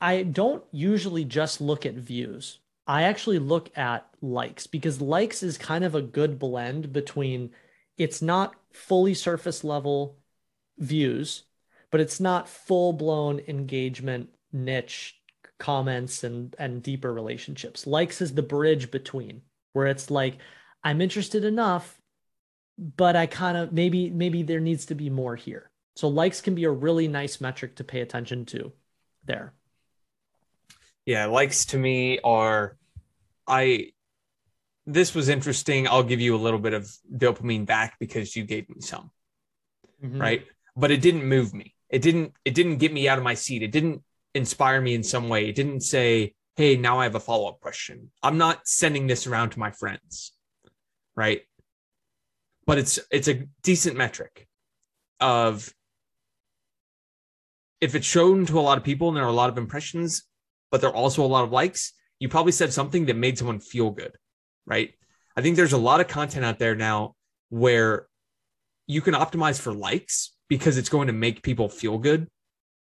[0.00, 5.58] i don't usually just look at views i actually look at likes because likes is
[5.58, 7.50] kind of a good blend between
[7.98, 10.18] it's not fully surface level
[10.78, 11.44] views
[11.90, 15.20] but it's not full blown engagement niche
[15.58, 19.42] comments and and deeper relationships likes is the bridge between
[19.72, 20.38] where it's like
[20.84, 22.00] I'm interested enough,
[22.78, 25.70] but I kind of maybe maybe there needs to be more here.
[25.96, 28.72] So likes can be a really nice metric to pay attention to
[29.24, 29.52] there.
[31.06, 32.76] Yeah, likes to me are
[33.46, 33.92] I
[34.86, 35.86] this was interesting.
[35.86, 39.10] I'll give you a little bit of dopamine back because you gave me some.
[40.02, 40.20] Mm-hmm.
[40.20, 40.46] Right?
[40.76, 41.74] But it didn't move me.
[41.90, 43.62] It didn't it didn't get me out of my seat.
[43.62, 44.02] It didn't
[44.34, 45.48] inspire me in some way.
[45.48, 49.50] It didn't say, "Hey, now I have a follow-up question." I'm not sending this around
[49.50, 50.32] to my friends
[51.14, 51.42] right?
[52.66, 54.46] But it's it's a decent metric
[55.20, 55.72] of
[57.80, 60.22] if it's shown to a lot of people and there are a lot of impressions,
[60.72, 63.60] but there are also a lot of likes, you probably said something that made someone
[63.60, 64.16] feel good,
[64.66, 64.94] right?
[65.36, 67.14] I think there's a lot of content out there now
[67.50, 68.08] where
[68.86, 72.26] you can optimize for likes because it's going to make people feel good,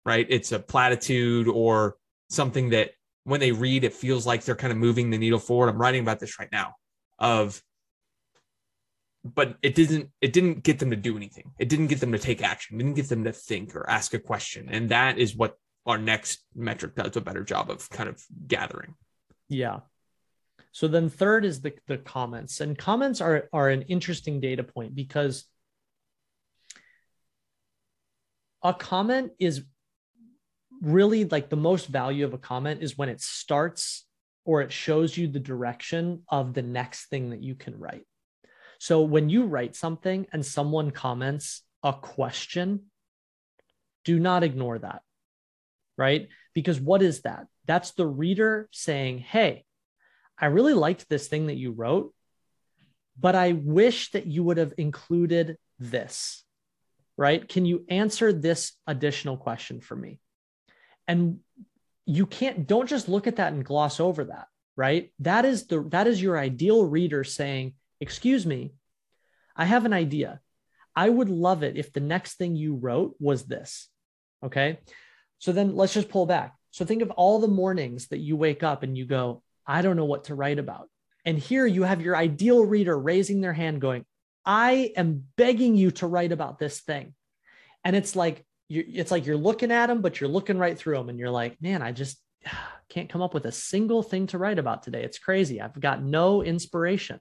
[0.06, 0.26] right?
[0.30, 1.98] It's a platitude or
[2.30, 2.92] something that
[3.26, 5.70] when they read, it feels like they're kind of moving the needle forward.
[5.70, 6.76] I'm writing about this right now
[7.20, 7.62] of
[9.24, 12.20] but it didn't it didn't get them to do anything it didn't get them to
[12.20, 15.36] take action it didn't get them to think or ask a question and that is
[15.36, 18.96] what our next metric does a better job of kind of gathering.
[19.50, 19.82] Yeah.
[20.72, 24.96] So then third is the the comments and comments are are an interesting data point
[24.96, 25.46] because
[28.64, 29.64] a comment is
[30.82, 34.06] really like the most value of a comment is when it starts
[34.44, 38.06] or it shows you the direction of the next thing that you can write.
[38.80, 42.92] So when you write something and someone comments a question,
[44.04, 45.02] do not ignore that,
[45.98, 46.28] right?
[46.54, 47.48] Because what is that?
[47.66, 49.66] That's the reader saying, Hey,
[50.38, 52.14] I really liked this thing that you wrote,
[53.20, 56.44] but I wish that you would have included this,
[57.18, 57.48] right?
[57.48, 60.20] Can you answer this additional question for me?
[61.08, 61.40] And
[62.06, 65.12] you can't, don't just look at that and gloss over that, right?
[65.20, 68.74] That is the, that is your ideal reader saying, Excuse me,
[69.56, 70.42] I have an idea.
[70.96, 73.90] I would love it if the next thing you wrote was this.
[74.44, 74.80] Okay.
[75.40, 76.56] So then let's just pull back.
[76.72, 79.96] So think of all the mornings that you wake up and you go, I don't
[79.96, 80.90] know what to write about.
[81.24, 84.06] And here you have your ideal reader raising their hand going,
[84.46, 87.14] I am begging you to write about this thing.
[87.84, 90.98] And it's like, you're it's like you're looking at them, but you're looking right through
[90.98, 92.20] them and you're like, man, I just
[92.90, 95.04] can't come up with a single thing to write about today.
[95.04, 95.62] It's crazy.
[95.62, 97.20] I've got no inspiration.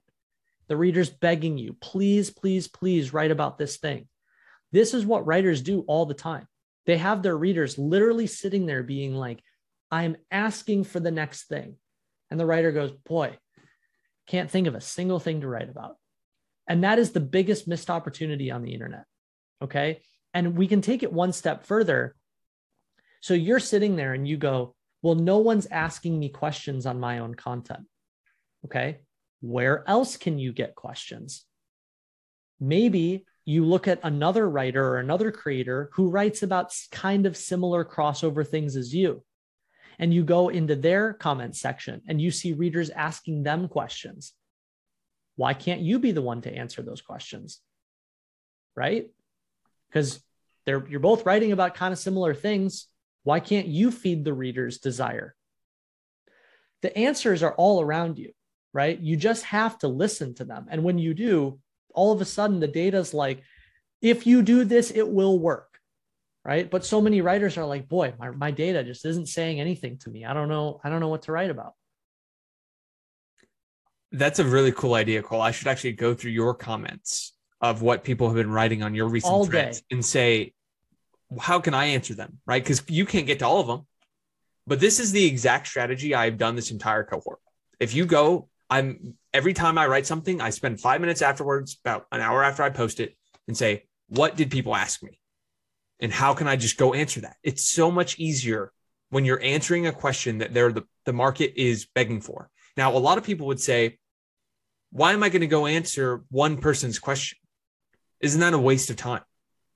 [0.67, 4.07] The reader's begging you, please, please, please write about this thing.
[4.71, 6.47] This is what writers do all the time.
[6.85, 9.41] They have their readers literally sitting there being like,
[9.91, 11.75] I'm asking for the next thing.
[12.29, 13.37] And the writer goes, Boy,
[14.27, 15.97] can't think of a single thing to write about.
[16.67, 19.05] And that is the biggest missed opportunity on the internet.
[19.61, 20.01] Okay.
[20.33, 22.15] And we can take it one step further.
[23.21, 27.19] So you're sitting there and you go, Well, no one's asking me questions on my
[27.19, 27.85] own content.
[28.65, 28.99] Okay
[29.45, 31.45] where else can you get questions?
[32.59, 37.85] Maybe you look at another writer or another creator who writes about kind of similar
[37.85, 39.23] crossover things as you.
[39.97, 44.33] And you go into their comment section and you see readers asking them questions.
[45.37, 47.61] Why can't you be the one to answer those questions?
[48.75, 49.07] Right?
[49.87, 50.21] Because
[50.65, 52.87] they're you're both writing about kind of similar things.
[53.23, 55.35] Why can't you feed the reader's desire?
[56.81, 58.33] The answers are all around you
[58.75, 58.99] right?
[58.99, 60.65] You just have to listen to them.
[60.69, 61.59] And when you do,
[61.95, 63.41] all of a sudden the data is like,
[64.01, 65.79] if you do this, it will work.
[66.43, 66.69] Right.
[66.69, 70.11] But so many writers are like, boy, my, my data just isn't saying anything to
[70.11, 70.25] me.
[70.25, 70.79] I don't know.
[70.83, 71.73] I don't know what to write about.
[74.11, 75.41] That's a really cool idea, Cole.
[75.41, 79.07] I should actually go through your comments of what people have been writing on your
[79.07, 79.85] recent all threads day.
[79.89, 80.53] and say,
[81.39, 82.37] how can I answer them?
[82.45, 82.63] Right.
[82.63, 83.87] Because you can't get to all of them.
[84.67, 87.39] But this is the exact strategy I've done this entire cohort.
[87.79, 92.05] If you go I'm every time I write something, I spend five minutes afterwards, about
[92.13, 93.17] an hour after I post it,
[93.49, 95.19] and say, what did people ask me?
[95.99, 97.35] And how can I just go answer that?
[97.43, 98.71] It's so much easier
[99.09, 102.49] when you're answering a question that they're the, the market is begging for.
[102.77, 103.97] Now, a lot of people would say,
[104.91, 107.37] why am I going to go answer one person's question?
[108.21, 109.23] Isn't that a waste of time?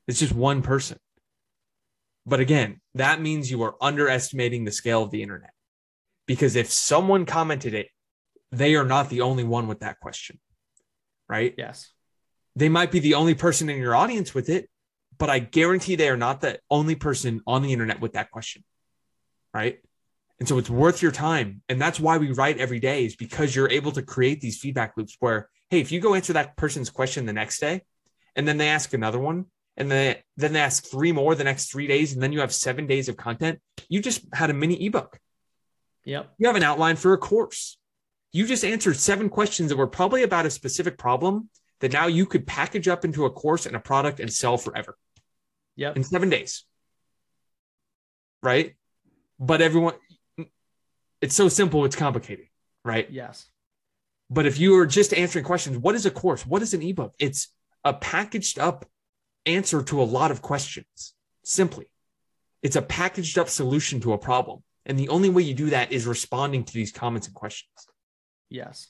[0.08, 0.98] It's just one person.
[2.26, 5.52] But again, that means you are underestimating the scale of the internet.
[6.28, 7.88] Because if someone commented it
[8.52, 10.40] they are not the only one with that question.
[11.30, 11.54] right?
[11.58, 11.92] Yes.
[12.56, 14.70] They might be the only person in your audience with it,
[15.18, 18.64] but I guarantee they are not the only person on the internet with that question.
[19.54, 19.80] Right.
[20.40, 21.62] And so it's worth your time.
[21.70, 24.94] And that's why we write every day, is because you're able to create these feedback
[24.98, 27.82] loops where, hey, if you go answer that person's question the next day,
[28.36, 29.46] and then they ask another one,
[29.78, 32.54] and then, then they ask three more the next three days, and then you have
[32.54, 35.20] seven days of content, you just had a mini ebook.
[36.06, 36.34] Yep.
[36.38, 37.78] You have an outline for a course.
[38.32, 41.50] You just answered seven questions that were probably about a specific problem
[41.80, 44.98] that now you could package up into a course and a product and sell forever.
[45.76, 45.94] Yeah.
[45.96, 46.66] In seven days.
[48.44, 48.76] Right.
[49.40, 49.96] But everyone,
[51.22, 52.48] it's so simple, it's complicated.
[52.84, 53.10] Right.
[53.10, 53.46] Yes.
[54.30, 56.46] But if you are just answering questions, what is a course?
[56.46, 57.14] What is an ebook?
[57.20, 57.48] It's
[57.84, 58.86] a packaged up
[59.46, 61.14] answer to a lot of questions.
[61.44, 61.90] Simply,
[62.62, 64.64] it's a packaged up solution to a problem.
[64.86, 67.72] And the only way you do that is responding to these comments and questions.
[68.50, 68.88] Yes.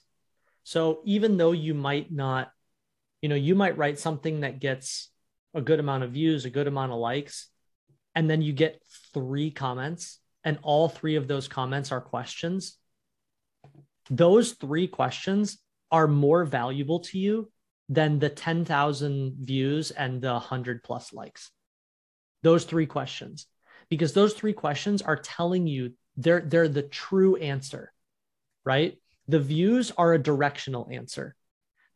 [0.64, 2.52] So even though you might not,
[3.22, 5.10] you know, you might write something that gets
[5.54, 7.50] a good amount of views, a good amount of likes,
[8.16, 8.82] and then you get
[9.14, 12.78] three comments, and all three of those comments are questions.
[14.10, 15.60] Those three questions
[15.92, 17.52] are more valuable to you
[17.90, 21.52] than the 10,000 views and the 100 plus likes.
[22.44, 23.48] Those three questions,
[23.90, 27.92] because those three questions are telling you they're, they're the true answer,
[28.64, 28.98] right?
[29.30, 31.36] The views are a directional answer.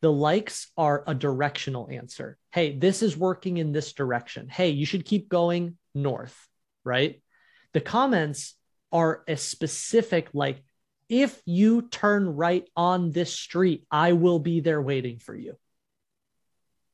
[0.02, 2.38] The likes are a directional answer.
[2.52, 4.50] Hey, this is working in this direction.
[4.50, 6.48] Hey, you should keep going north,
[6.84, 7.22] right?
[7.74, 8.54] The comments
[8.92, 10.62] are a specific, like,
[11.10, 15.58] if you turn right on this street, I will be there waiting for you.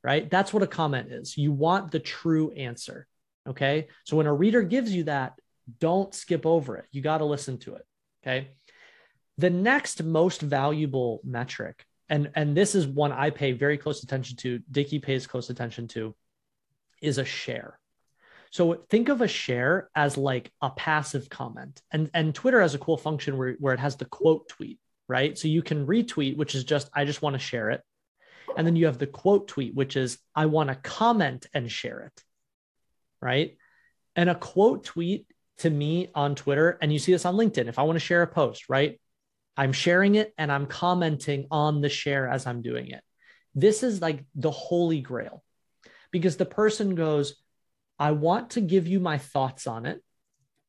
[0.02, 0.30] Right?
[0.30, 1.36] That's what a comment is.
[1.36, 3.06] You want the true answer.
[3.46, 3.88] Okay.
[4.04, 5.34] So when a reader gives you that,
[5.78, 6.86] don't skip over it.
[6.90, 7.86] You got to listen to it.
[8.22, 8.48] Okay.
[9.40, 14.36] The next most valuable metric, and, and this is one I pay very close attention
[14.38, 16.14] to, Dickie pays close attention to,
[17.00, 17.78] is a share.
[18.50, 21.80] So think of a share as like a passive comment.
[21.90, 24.78] And, and Twitter has a cool function where, where it has the quote tweet,
[25.08, 25.38] right?
[25.38, 27.80] So you can retweet, which is just, I just want to share it.
[28.58, 32.00] And then you have the quote tweet, which is, I want to comment and share
[32.00, 32.24] it,
[33.22, 33.56] right?
[34.16, 35.28] And a quote tweet
[35.58, 38.20] to me on Twitter, and you see this on LinkedIn, if I want to share
[38.20, 38.99] a post, right?
[39.60, 43.02] I'm sharing it and I'm commenting on the share as I'm doing it.
[43.54, 45.44] This is like the holy grail
[46.10, 47.34] because the person goes,
[47.98, 50.02] I want to give you my thoughts on it.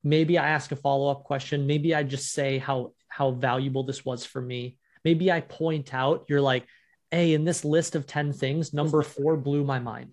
[0.04, 1.68] Maybe I ask a follow up question.
[1.68, 4.78] Maybe I just say how, how valuable this was for me.
[5.06, 6.66] Maybe I point out, you're like,
[7.12, 10.12] hey, in this list of 10 things, number four blew my mind.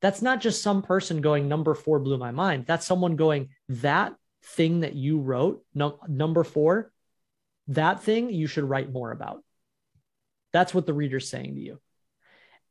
[0.00, 2.64] That's not just some person going, number four blew my mind.
[2.64, 6.90] That's someone going, that thing that you wrote, no, number four,
[7.68, 9.42] that thing you should write more about.
[10.52, 11.80] That's what the reader's saying to you.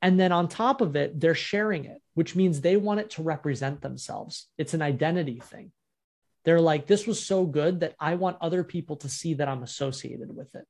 [0.01, 3.23] And then on top of it, they're sharing it, which means they want it to
[3.23, 4.47] represent themselves.
[4.57, 5.71] It's an identity thing.
[6.43, 9.63] They're like, this was so good that I want other people to see that I'm
[9.63, 10.65] associated with it.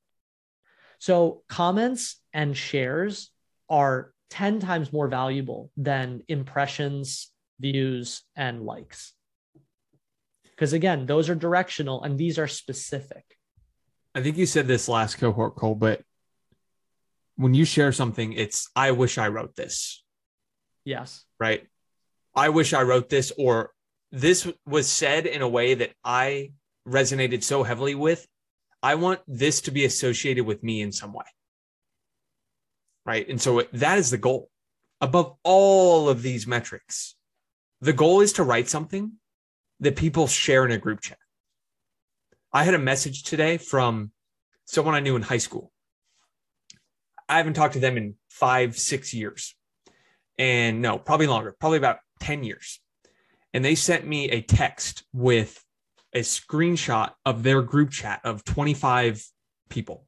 [0.98, 3.30] So comments and shares
[3.68, 9.12] are 10 times more valuable than impressions, views, and likes.
[10.44, 13.35] Because again, those are directional and these are specific.
[14.16, 16.00] I think you said this last cohort, Cole, but
[17.36, 20.02] when you share something, it's I wish I wrote this.
[20.86, 21.26] Yes.
[21.38, 21.66] Right.
[22.34, 23.72] I wish I wrote this, or
[24.10, 26.52] this was said in a way that I
[26.88, 28.26] resonated so heavily with.
[28.82, 31.26] I want this to be associated with me in some way.
[33.04, 33.28] Right.
[33.28, 34.48] And so that is the goal
[35.02, 37.16] above all of these metrics.
[37.82, 39.12] The goal is to write something
[39.80, 41.18] that people share in a group chat.
[42.56, 44.12] I had a message today from
[44.64, 45.70] someone I knew in high school.
[47.28, 49.54] I haven't talked to them in five, six years.
[50.38, 52.80] And no, probably longer, probably about 10 years.
[53.52, 55.62] And they sent me a text with
[56.14, 59.22] a screenshot of their group chat of 25
[59.68, 60.06] people.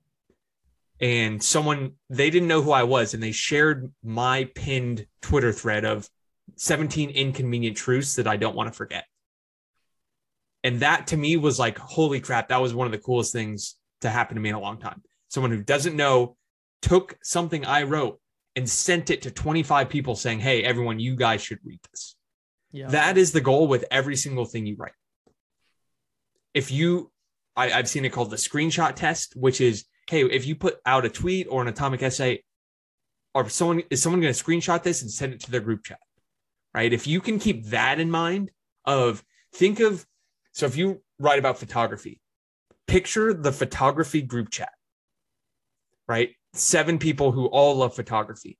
[1.02, 3.12] And someone, they didn't know who I was.
[3.12, 6.08] And they shared my pinned Twitter thread of
[6.56, 9.04] 17 inconvenient truths that I don't want to forget.
[10.64, 13.76] And that to me was like, holy crap, that was one of the coolest things
[14.00, 15.02] to happen to me in a long time.
[15.28, 16.36] Someone who doesn't know
[16.82, 18.20] took something I wrote
[18.56, 22.16] and sent it to 25 people saying, hey, everyone, you guys should read this.
[22.72, 22.88] Yeah.
[22.88, 24.92] That is the goal with every single thing you write.
[26.54, 27.12] If you,
[27.56, 31.04] I, I've seen it called the screenshot test, which is, hey, if you put out
[31.04, 32.42] a tweet or an atomic essay,
[33.34, 36.00] or someone is someone going to screenshot this and send it to their group chat,
[36.74, 36.92] right?
[36.92, 38.50] If you can keep that in mind,
[38.84, 40.06] of think of
[40.58, 42.20] so if you write about photography,
[42.86, 44.72] picture the photography group chat,
[46.06, 46.30] right?
[46.54, 48.58] seven people who all love photography.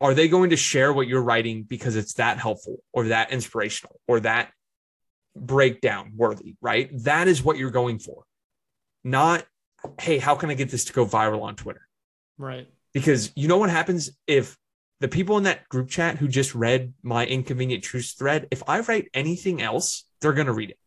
[0.00, 4.00] Are they going to share what you're writing because it's that helpful or that inspirational
[4.08, 4.50] or that
[5.36, 6.90] breakdown worthy, right?
[7.04, 8.24] That is what you're going for.
[9.04, 9.46] Not,
[10.00, 11.86] hey, how can I get this to go viral on Twitter?
[12.36, 12.68] Right.
[12.92, 14.56] Because you know what happens if
[15.00, 18.80] the people in that group chat who just read my inconvenient truths thread, if I
[18.80, 20.78] write anything else, they're going to read it.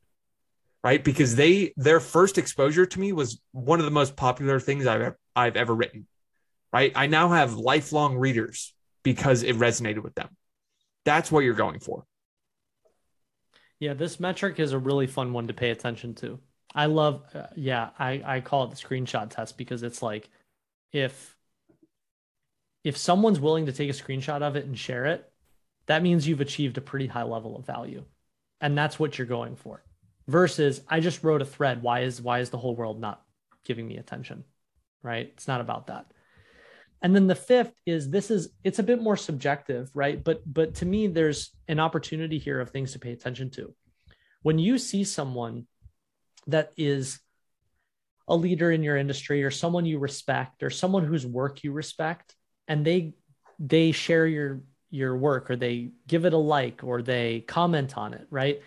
[0.84, 1.04] Right?
[1.04, 5.02] Because they their first exposure to me was one of the most popular things I've
[5.02, 6.08] ever, I've ever written.
[6.72, 6.92] Right?
[6.96, 8.74] I now have lifelong readers
[9.04, 10.30] because it resonated with them.
[11.06, 12.06] That's what you're going for.
[13.80, 16.40] Yeah, this metric is a really fun one to pay attention to.
[16.74, 20.30] I love, uh, yeah, I, I call it the screenshot test because it's like
[20.92, 21.36] if
[22.84, 25.32] if someone's willing to take a screenshot of it and share it,
[25.88, 28.04] that means you've achieved a pretty high level of value.
[28.62, 29.84] And that's what you're going for.
[30.28, 31.84] Versus I just wrote a thread.
[31.84, 33.22] Why is why is the whole world not
[33.66, 34.44] giving me attention?
[35.04, 35.32] Right?
[35.34, 36.08] It's not about that.
[37.02, 40.24] And then the fifth is this is it's a bit more subjective, right?
[40.24, 43.76] But but to me there's an opportunity here of things to pay attention to.
[44.42, 45.68] When you see someone
[46.48, 47.20] that is
[48.28, 52.36] a leader in your industry or someone you respect or someone whose work you respect
[52.68, 53.14] and they
[53.60, 54.62] they share your
[54.96, 58.62] your work or they give it a like or they comment on it right?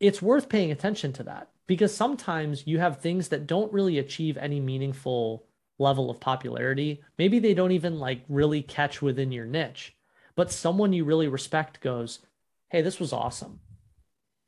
[0.00, 4.36] It's worth paying attention to that because sometimes you have things that don't really achieve
[4.36, 5.44] any meaningful
[5.78, 7.02] level of popularity.
[7.18, 9.96] Maybe they don't even like really catch within your niche
[10.38, 12.20] but someone you really respect goes
[12.68, 13.58] hey this was awesome.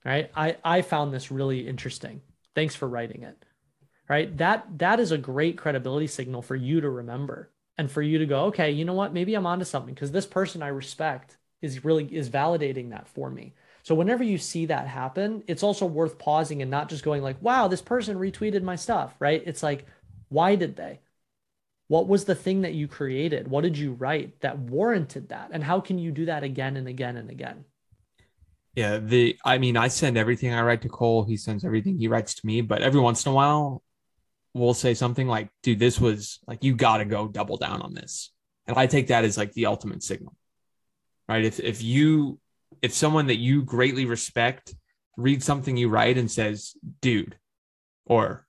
[0.04, 0.30] Right?
[0.36, 2.22] I i found this really interesting.
[2.54, 3.44] Thanks for writing it.
[4.08, 4.34] Right?
[4.38, 7.50] That that is a great credibility signal for you to remember
[7.80, 9.12] and for you to go okay you know what?
[9.12, 13.30] Maybe i'm onto something because this person i respect is really is validating that for
[13.30, 13.54] me.
[13.82, 17.40] So whenever you see that happen it's also worth pausing and not just going like
[17.42, 19.42] wow this person retweeted my stuff right?
[19.44, 19.86] It's like
[20.28, 21.00] why did they?
[21.88, 23.48] What was the thing that you created?
[23.48, 25.50] What did you write that warranted that?
[25.52, 27.64] And how can you do that again and again and again?
[28.76, 31.24] Yeah, the I mean, I send everything I write to Cole.
[31.24, 32.60] He sends everything he writes to me.
[32.60, 33.82] But every once in a while,
[34.54, 37.94] we'll say something like, "Dude, this was like you got to go double down on
[37.94, 38.32] this,"
[38.66, 40.34] and I take that as like the ultimate signal,
[41.28, 41.44] right?
[41.44, 42.38] If if you
[42.82, 44.74] if someone that you greatly respect
[45.16, 47.36] reads something you write and says, "Dude,"
[48.06, 48.46] or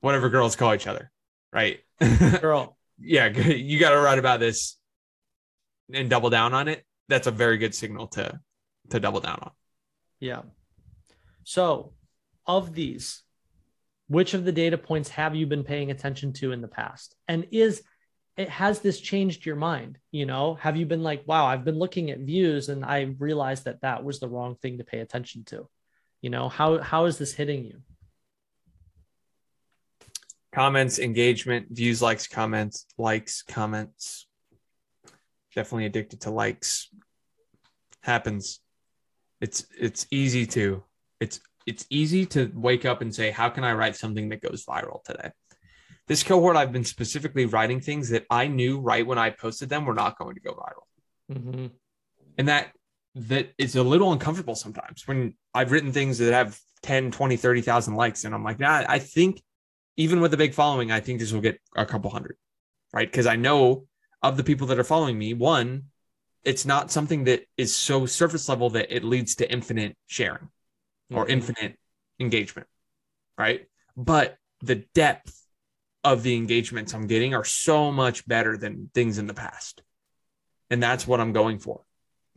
[0.00, 1.10] whatever girls call each other,
[1.52, 1.80] right?
[2.40, 4.76] Girl, yeah, you got to write about this
[5.92, 6.84] and double down on it.
[7.08, 8.38] That's a very good signal to
[8.90, 9.50] to double down on.
[10.20, 10.42] Yeah.
[11.44, 11.94] So,
[12.46, 13.21] of these,
[14.12, 17.14] which of the data points have you been paying attention to in the past?
[17.28, 17.82] And is
[18.36, 19.98] it has this changed your mind?
[20.10, 23.64] You know, have you been like, wow, I've been looking at views and I realized
[23.64, 25.68] that that was the wrong thing to pay attention to?
[26.20, 27.82] You know, how how is this hitting you?
[30.52, 34.26] Comments, engagement, views, likes, comments, likes, comments.
[35.54, 36.88] Definitely addicted to likes.
[38.02, 38.60] Happens
[39.42, 40.84] it's it's easy to
[41.20, 44.64] it's it's easy to wake up and say how can i write something that goes
[44.64, 45.30] viral today?
[46.08, 49.86] This cohort i've been specifically writing things that i knew right when i posted them
[49.86, 51.32] were not going to go viral.
[51.32, 51.66] Mm-hmm.
[52.38, 52.72] and that
[53.14, 57.94] that is a little uncomfortable sometimes when i've written things that have 10 20 30,000
[57.94, 59.42] likes and i'm like nah, i think
[59.96, 62.36] even with a big following i think this will get a couple hundred
[62.92, 63.10] right?
[63.10, 63.86] Because i know
[64.22, 65.84] of the people that are following me one
[66.44, 70.48] it's not something that is so surface level that it leads to infinite sharing
[71.14, 71.32] or mm-hmm.
[71.32, 71.78] infinite
[72.20, 72.68] engagement,
[73.38, 73.66] right?
[73.96, 75.38] But the depth
[76.04, 79.82] of the engagements I'm getting are so much better than things in the past.
[80.70, 81.82] And that's what I'm going for.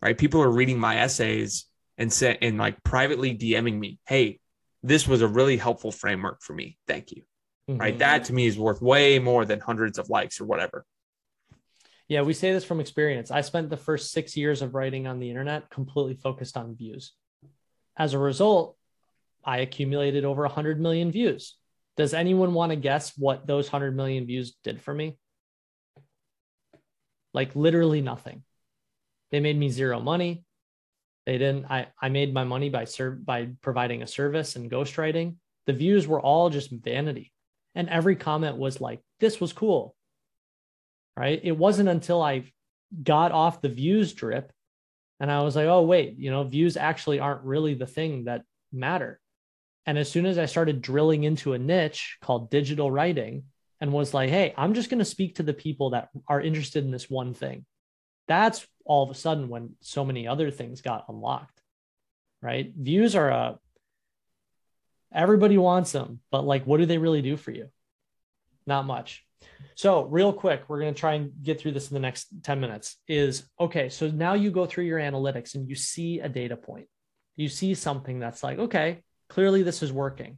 [0.02, 0.18] Right?
[0.18, 1.66] People are reading my essays
[1.98, 4.40] and say and like privately DMing me, "Hey,
[4.84, 6.78] this was a really helpful framework for me.
[6.88, 7.24] Thank you."
[7.70, 7.80] Mm-hmm.
[7.80, 8.00] Right?
[8.00, 10.86] That to me is worth way more than hundreds of likes or whatever.
[12.08, 13.32] Yeah, we say this from experience.
[13.32, 17.14] I spent the first six years of writing on the internet completely focused on views.
[17.98, 18.78] As a result,
[19.44, 21.56] I accumulated over 100 million views.
[21.98, 25.18] Does anyone want to guess what those 100 million views did for me?
[27.34, 28.44] Like literally nothing.
[29.32, 30.44] They made me zero money.
[31.26, 31.66] They didn't.
[31.66, 35.36] I, I made my money by serve by providing a service and ghostwriting.
[35.66, 37.32] The views were all just vanity.
[37.74, 39.96] And every comment was like, this was cool
[41.18, 41.40] right?
[41.44, 42.52] It wasn't until I
[43.04, 44.52] got off the views drip
[45.20, 48.44] and I was like, oh, wait, you know, views actually aren't really the thing that
[48.72, 49.20] matter.
[49.86, 53.44] And as soon as I started drilling into a niche called digital writing
[53.80, 56.84] and was like, hey, I'm just going to speak to the people that are interested
[56.84, 57.66] in this one thing.
[58.28, 61.62] That's all of a sudden when so many other things got unlocked,
[62.42, 62.74] right?
[62.76, 63.60] Views are a,
[65.14, 67.70] everybody wants them, but like, what do they really do for you?
[68.68, 69.24] not much.
[69.76, 72.60] So, real quick, we're going to try and get through this in the next 10
[72.60, 72.98] minutes.
[73.08, 73.90] Is okay.
[73.90, 76.88] So now you go through your analytics and you see a data point.
[77.36, 80.38] You see something that's like, okay, clearly this is working.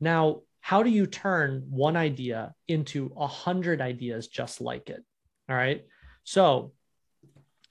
[0.00, 5.02] Now, how do you turn one idea into a hundred ideas just like it?
[5.48, 5.84] All right.
[6.24, 6.72] So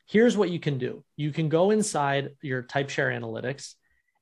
[0.07, 1.03] here's what you can do.
[1.15, 3.75] You can go inside your TypeShare analytics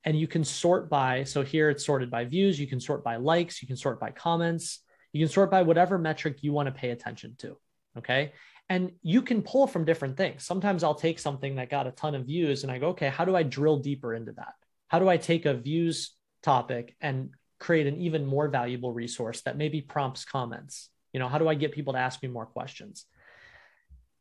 [0.03, 1.23] and you can sort by.
[1.23, 2.59] So here it's sorted by views.
[2.59, 3.61] You can sort by likes.
[3.61, 4.81] You can sort by comments.
[5.17, 7.57] You can sort by whatever metric you want to pay attention to.
[7.97, 8.33] Okay.
[8.69, 10.43] And you can pull from different things.
[10.43, 13.25] Sometimes I'll take something that got a ton of views and I go, okay, how
[13.25, 14.53] do I drill deeper into that?
[14.87, 16.13] How do I take a views
[16.43, 20.89] topic and create an even more valuable resource that maybe prompts comments?
[21.13, 23.05] You know, how do I get people to ask me more questions?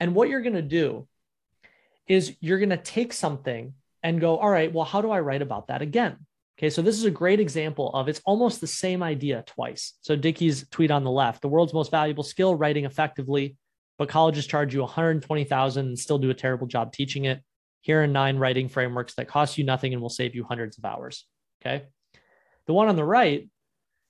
[0.01, 1.07] And what you're going to do
[2.07, 5.43] is you're going to take something and go, all right, well, how do I write
[5.43, 6.19] about that again?
[6.59, 9.95] Okay, so this is a great example of it's almost the same idea twice.
[10.01, 13.57] So Dickie's tweet on the left, the world's most valuable skill, writing effectively,
[13.99, 17.43] but colleges charge you 120,000 and still do a terrible job teaching it.
[17.83, 20.85] Here are nine writing frameworks that cost you nothing and will save you hundreds of
[20.87, 21.27] hours.
[21.61, 21.85] Okay.
[22.67, 23.49] The one on the right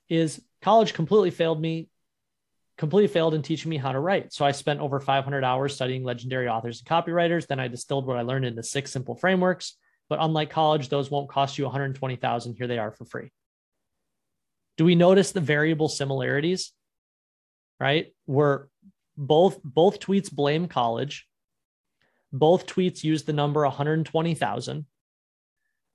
[0.09, 1.89] is college completely failed me,
[2.79, 4.33] completely failed in teaching me how to write.
[4.33, 7.49] So I spent over 500 hours studying legendary authors and copywriters.
[7.49, 9.77] Then I distilled what I learned into six simple frameworks.
[10.09, 12.55] But unlike college, those won't cost you 120,000.
[12.55, 13.31] Here they are for free.
[14.77, 16.73] Do we notice the variable similarities?
[17.81, 18.13] Right?
[18.27, 18.69] Where
[19.17, 21.27] both both tweets blame college.
[22.33, 24.87] Both tweets use the number 120,000.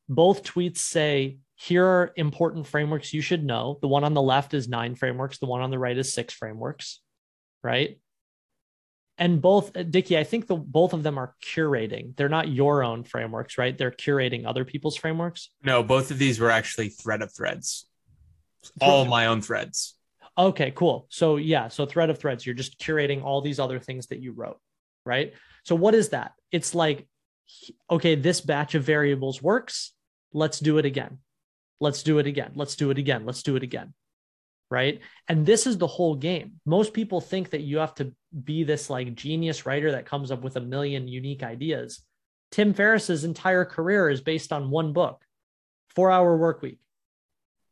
[0.10, 3.78] Both tweets say here are important frameworks you should know.
[3.82, 6.34] The one on the left is nine frameworks, the one on the right is six
[6.34, 7.02] frameworks,
[7.64, 8.00] right?
[9.22, 12.16] And both, uh, Dickie, I think the both of them are curating.
[12.18, 13.78] They're not your own frameworks, right?
[13.78, 15.52] They're curating other people's frameworks.
[15.64, 17.86] No, both of these were actually thread of threads.
[18.82, 19.96] All my own threads.
[20.36, 21.06] Okay, cool.
[21.10, 24.32] So yeah, so thread of threads, you're just curating all these other things that you
[24.32, 24.60] wrote,
[25.06, 25.34] right?
[25.66, 26.32] So what is that?
[26.52, 27.08] It's like,
[27.92, 29.92] okay, this batch of variables works.
[30.34, 31.20] Let's do it again.
[31.80, 32.54] Let's do it again.
[32.56, 33.28] Let's do it again.
[33.28, 33.94] Let's do it again.
[34.72, 35.02] Right.
[35.28, 36.54] And this is the whole game.
[36.66, 38.14] Most people think that you have to
[38.44, 42.02] be this like genius writer that comes up with a million unique ideas.
[42.52, 45.22] Tim Ferriss's entire career is based on one book,
[45.90, 46.80] Four Hour Work Week.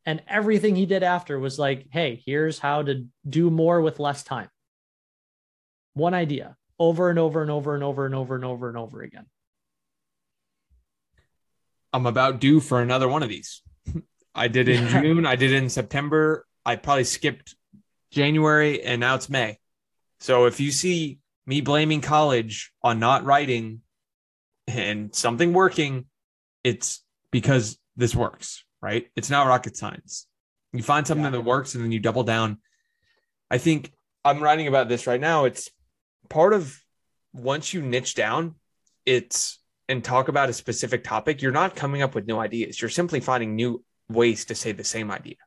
[0.06, 4.24] And everything he did after was like, hey, here's how to do more with less
[4.24, 4.50] time.
[5.94, 9.02] One idea over and over and over and over and over and over and over
[9.02, 9.26] again.
[11.94, 13.62] I'm about due for another one of these.
[14.36, 15.26] I did in June.
[15.26, 16.46] I did in September.
[16.70, 17.56] I probably skipped
[18.12, 19.58] January and now it's May.
[20.20, 21.18] So if you see
[21.48, 23.82] me blaming college on not writing
[24.68, 26.06] and something working,
[26.64, 29.08] it's because this works, right?
[29.16, 30.28] It's not rocket science.
[30.72, 31.32] You find something yeah.
[31.32, 32.60] that works and then you double down.
[33.50, 33.92] I think
[34.24, 35.46] I'm writing about this right now.
[35.46, 35.72] It's
[36.30, 36.80] part of
[37.34, 38.54] once you niche down,
[39.08, 39.58] it's
[39.88, 42.80] and talk about a specific topic, you're not coming up with new ideas.
[42.80, 45.38] You're simply finding new ways to say the same idea.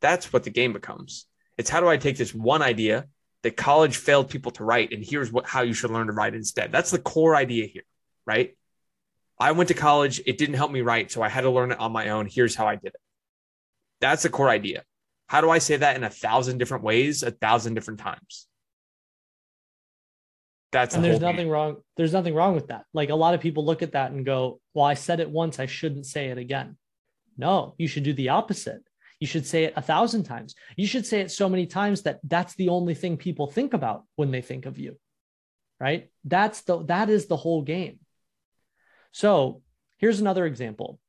[0.00, 1.26] That's what the game becomes.
[1.56, 3.06] It's how do I take this one idea
[3.42, 6.34] that college failed people to write, and here's what how you should learn to write
[6.34, 6.72] instead.
[6.72, 7.84] That's the core idea here,
[8.26, 8.56] right?
[9.38, 11.80] I went to college, it didn't help me write, so I had to learn it
[11.80, 12.26] on my own.
[12.26, 13.00] Here's how I did it.
[14.00, 14.84] That's the core idea.
[15.26, 18.46] How do I say that in a thousand different ways, a thousand different times?
[20.72, 21.48] That's and there's nothing game.
[21.48, 21.76] wrong.
[21.96, 22.84] There's nothing wrong with that.
[22.92, 25.60] Like a lot of people look at that and go, "Well, I said it once,
[25.60, 26.76] I shouldn't say it again."
[27.36, 28.82] No, you should do the opposite.
[29.24, 30.54] You should say it a thousand times.
[30.76, 34.04] You should say it so many times that that's the only thing people think about
[34.16, 34.98] when they think of you.
[35.80, 36.10] Right?
[36.26, 38.00] That's the that is the whole game.
[39.12, 39.62] So,
[39.96, 41.00] here's another example.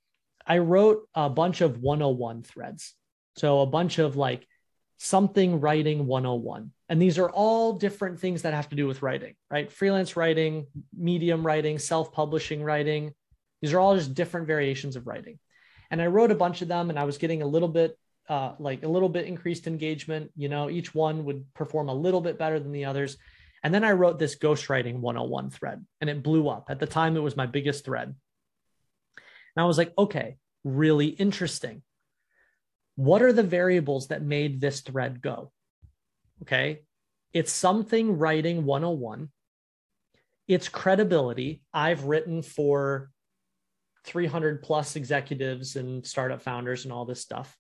[0.48, 2.94] I wrote a bunch of 101 threads.
[3.36, 4.48] So, a bunch of like
[4.96, 6.72] something writing 101.
[6.88, 9.70] And these are all different things that have to do with writing, right?
[9.70, 13.14] Freelance writing, medium writing, self publishing writing.
[13.62, 15.38] These are all just different variations of writing
[15.92, 17.98] and I wrote a bunch of them and I was getting a little bit
[18.28, 20.32] uh, like a little bit increased engagement.
[20.36, 23.18] You know, each one would perform a little bit better than the others.
[23.64, 26.68] And then I wrote this ghostwriting 101 thread and it blew up.
[26.70, 28.08] At the time, it was my biggest thread.
[28.08, 31.82] And I was like, okay, really interesting.
[32.96, 35.52] What are the variables that made this thread go?
[36.44, 36.82] Okay.
[37.34, 39.30] It's something writing 101.
[40.48, 41.64] It's credibility.
[41.74, 43.10] I've written for
[44.06, 47.58] 300 plus executives and startup founders and all this stuff.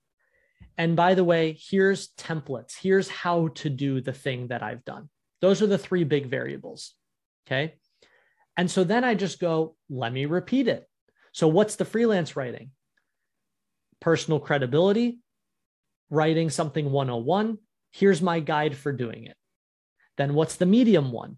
[0.77, 2.75] And by the way, here's templates.
[2.79, 5.09] Here's how to do the thing that I've done.
[5.41, 6.93] Those are the three big variables.
[7.47, 7.75] Okay.
[8.57, 10.87] And so then I just go, let me repeat it.
[11.31, 12.71] So, what's the freelance writing?
[13.99, 15.19] Personal credibility,
[16.09, 17.57] writing something 101,
[17.95, 19.37] Here's my guide for doing it.
[20.17, 21.37] Then what's the medium one?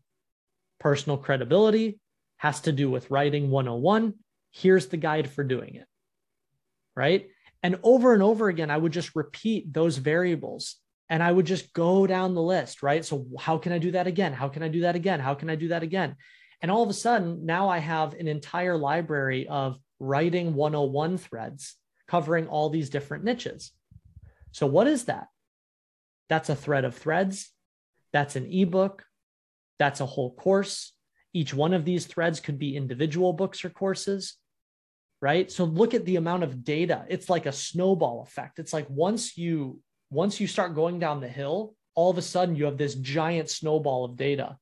[0.79, 1.99] Personal credibility
[2.37, 4.15] has to do with writing 101.
[4.49, 5.85] Here's the guide for doing it.
[6.95, 7.29] Right.
[7.63, 10.75] And over and over again, I would just repeat those variables
[11.09, 12.83] and I would just go down the list.
[12.83, 13.03] Right.
[13.03, 14.33] So, how can I do that again?
[14.33, 15.19] How can I do that again?
[15.19, 16.15] How can I do that again?
[16.61, 21.75] And all of a sudden, now I have an entire library of writing 101 threads
[22.07, 23.71] covering all these different niches.
[24.51, 25.27] So, what is that?
[26.29, 27.51] That's a thread of threads.
[28.11, 29.05] That's an ebook.
[29.79, 30.93] That's a whole course.
[31.33, 34.35] Each one of these threads could be individual books or courses,
[35.21, 35.51] right?
[35.51, 37.05] So look at the amount of data.
[37.09, 38.59] It's like a snowball effect.
[38.59, 42.55] It's like once you once you start going down the hill, all of a sudden
[42.55, 44.57] you have this giant snowball of data.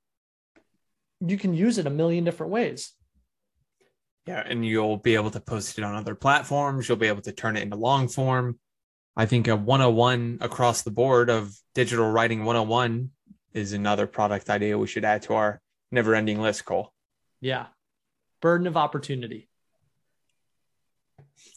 [1.20, 2.94] You can use it a million different ways.
[4.26, 6.88] Yeah, and you'll be able to post it on other platforms.
[6.90, 8.60] You'll be able to turn it into long form.
[9.16, 13.12] I think a 101 across the board of digital writing 101
[13.54, 16.92] is another product idea we should add to our never ending list, Cole.
[17.40, 17.68] Yeah.
[18.42, 19.48] Burden of opportunity.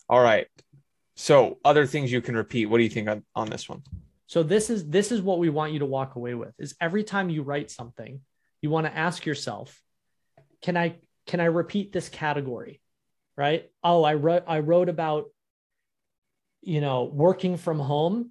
[0.08, 0.46] All right.
[1.16, 2.66] So other things you can repeat.
[2.66, 3.82] What do you think on, on this one?
[4.26, 7.02] So this is this is what we want you to walk away with is every
[7.02, 8.20] time you write something,
[8.60, 9.80] you want to ask yourself,
[10.62, 10.96] can I
[11.26, 12.80] can I repeat this category?
[13.36, 13.70] Right?
[13.82, 15.26] Oh, I wrote I wrote about
[16.62, 18.30] you know, working from home.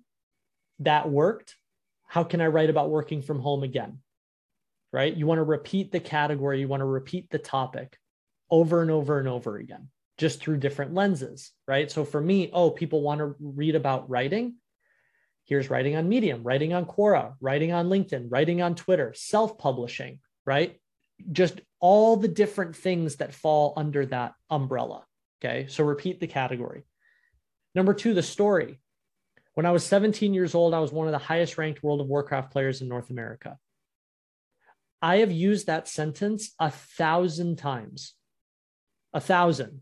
[0.80, 1.56] That worked.
[2.06, 4.00] How can I write about working from home again?
[4.94, 5.16] Right?
[5.16, 7.98] You want to repeat the category, you want to repeat the topic
[8.50, 11.91] over and over and over again, just through different lenses, right?
[11.91, 14.55] So for me, oh, people want to read about writing.
[15.45, 20.20] Here's writing on Medium, writing on Quora, writing on LinkedIn, writing on Twitter, self publishing,
[20.45, 20.80] right?
[21.32, 25.03] just all the different things that fall under that umbrella.
[25.41, 25.68] Okay.
[25.70, 26.84] So repeat the category.
[27.76, 28.80] Number two, the story.
[29.53, 32.07] When I was 17 years old, I was one of the highest ranked World of
[32.07, 33.57] Warcraft players in North America.
[35.01, 38.13] I have used that sentence a thousand times,
[39.13, 39.82] a thousand,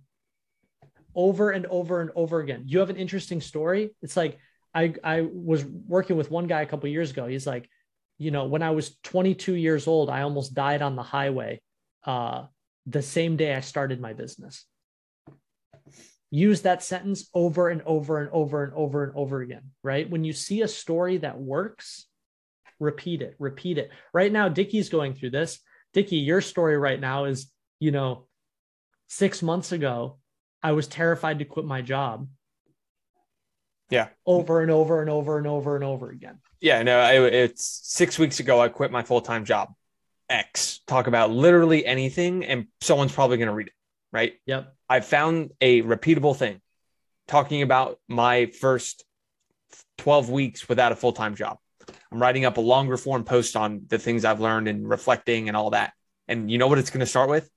[1.16, 2.64] over and over and over again.
[2.66, 3.92] You have an interesting story.
[4.02, 4.38] It's like
[4.74, 7.28] I, I was working with one guy a couple years ago.
[7.28, 7.70] He's like,
[8.18, 11.62] you know, when I was 22 years old, I almost died on the highway
[12.06, 12.46] uh,
[12.86, 14.66] the same day I started my business.
[16.32, 20.10] Use that sentence over and over and over and over and over again, right?
[20.10, 22.06] When you see a story that works,
[22.80, 23.90] repeat it, repeat it.
[24.14, 25.60] Right now, Dickie's going through this.
[25.94, 27.50] Dickie, your story right now is,
[27.80, 28.28] you know,
[29.08, 30.18] six months ago,
[30.66, 32.28] I was terrified to quit my job.
[33.92, 34.08] Yeah.
[34.26, 36.40] Over and over and over and over and over again.
[36.60, 38.60] Yeah, no, it, it's six weeks ago.
[38.60, 39.76] I quit my full time job.
[40.28, 43.74] X talk about literally anything, and someone's probably going to read it,
[44.12, 44.34] right?
[44.48, 44.74] Yep.
[44.90, 46.62] I found a repeatable thing
[47.28, 49.04] talking about my first
[50.00, 51.60] 12 weeks without a full time job.
[52.12, 55.56] I'm writing up a longer form post on the things I've learned and reflecting and
[55.56, 55.94] all that.
[56.28, 57.48] And you know what it's going to start with?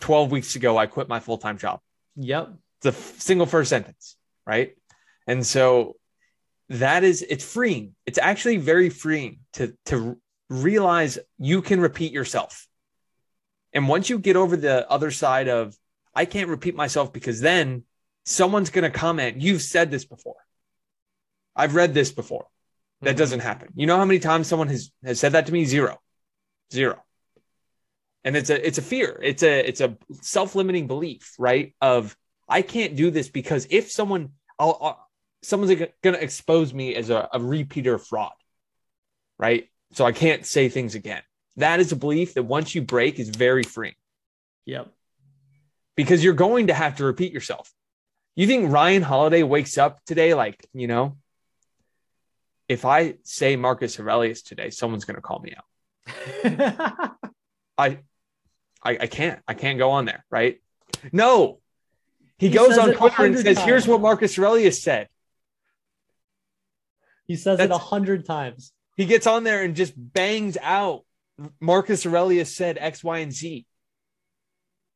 [0.00, 1.80] 12 weeks ago, I quit my full time job.
[2.16, 2.54] Yep.
[2.78, 4.76] It's a f- single first sentence, right?
[5.26, 5.96] And so
[6.68, 7.94] that is it's freeing.
[8.06, 12.66] It's actually very freeing to to realize you can repeat yourself.
[13.72, 15.76] And once you get over the other side of
[16.14, 17.84] I can't repeat myself because then
[18.24, 20.36] someone's going to comment, you've said this before.
[21.56, 22.46] I've read this before.
[23.00, 23.18] That mm-hmm.
[23.18, 23.68] doesn't happen.
[23.74, 25.64] You know how many times someone has has said that to me?
[25.64, 26.00] Zero.
[26.72, 27.02] Zero.
[28.24, 29.18] And it's a it's a fear.
[29.22, 31.74] It's a it's a self-limiting belief, right?
[31.80, 32.16] Of
[32.48, 35.08] I can't do this because if someone I'll, I'll
[35.42, 38.32] someone's going to expose me as a, a repeater fraud,
[39.38, 39.68] right?
[39.92, 41.22] So I can't say things again.
[41.56, 43.94] That is a belief that once you break is very freeing.
[44.64, 44.88] Yep.
[45.96, 47.70] Because you're going to have to repeat yourself.
[48.34, 51.18] You think Ryan Holiday wakes up today like, you know,
[52.68, 57.16] if I say Marcus Aurelius today, someone's going to call me out.
[57.78, 57.98] I,
[58.84, 59.40] I, I can't.
[59.46, 60.60] I can't go on there, right?
[61.12, 61.60] No.
[62.38, 63.66] He, he goes on Twitter and says, times.
[63.66, 65.08] "Here's what Marcus Aurelius said."
[67.26, 68.72] He says That's, it a hundred times.
[68.96, 71.04] He gets on there and just bangs out
[71.60, 73.66] Marcus Aurelius said X, Y, and Z.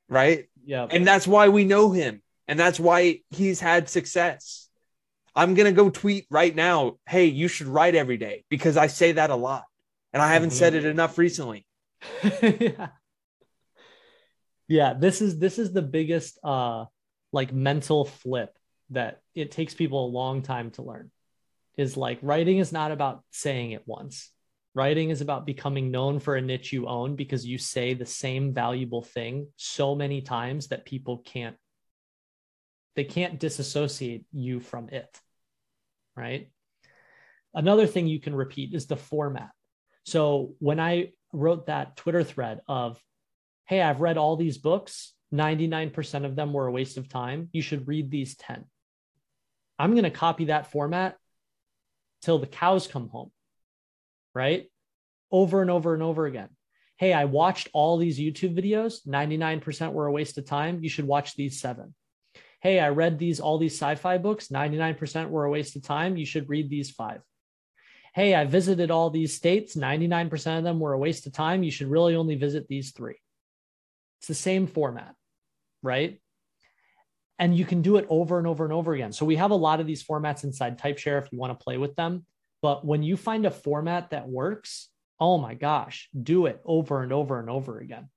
[0.08, 0.48] Right?
[0.64, 0.86] Yeah.
[0.90, 2.22] And that's why we know him.
[2.48, 4.68] And that's why he's had success.
[5.34, 8.86] I'm going to go tweet right now, hey, you should write every day because I
[8.86, 9.64] say that a lot.
[10.12, 10.58] And I haven't mm-hmm.
[10.58, 11.66] said it enough recently.
[12.42, 12.88] yeah.
[14.68, 16.84] Yeah, this is this is the biggest uh
[17.32, 18.56] like mental flip
[18.90, 21.10] that it takes people a long time to learn
[21.76, 24.30] is like writing is not about saying it once.
[24.74, 28.52] Writing is about becoming known for a niche you own because you say the same
[28.52, 31.56] valuable thing so many times that people can't
[32.94, 35.20] they can't disassociate you from it.
[36.16, 36.50] Right?
[37.54, 39.50] Another thing you can repeat is the format.
[40.04, 43.02] So when I wrote that Twitter thread of,
[43.66, 47.48] hey, I've read all these books, 99% of them were a waste of time.
[47.52, 48.64] You should read these 10.
[49.78, 51.16] I'm going to copy that format
[52.22, 53.30] till the cows come home,
[54.34, 54.70] right?
[55.30, 56.48] Over and over and over again.
[56.96, 60.82] Hey, I watched all these YouTube videos, 99% were a waste of time.
[60.82, 61.94] You should watch these seven.
[62.62, 66.16] Hey, I read these all these sci-fi books, 99% were a waste of time.
[66.16, 67.20] You should read these five.
[68.14, 71.62] Hey, I visited all these states, 99% of them were a waste of time.
[71.62, 73.16] You should really only visit these three.
[74.26, 75.14] It's the same format,
[75.84, 76.20] right?
[77.38, 79.12] And you can do it over and over and over again.
[79.12, 81.78] So we have a lot of these formats inside TypeShare if you want to play
[81.78, 82.26] with them.
[82.60, 84.88] But when you find a format that works,
[85.20, 88.08] oh my gosh, do it over and over and over again.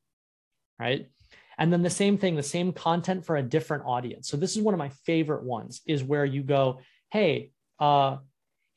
[0.79, 1.11] Right.
[1.59, 4.29] And then the same thing, the same content for a different audience.
[4.29, 6.79] So this is one of my favorite ones is where you go,
[7.11, 8.17] hey, uh,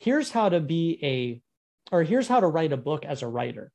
[0.01, 1.41] here's how to be a,
[1.95, 3.72] or here's how to write a book as a writer.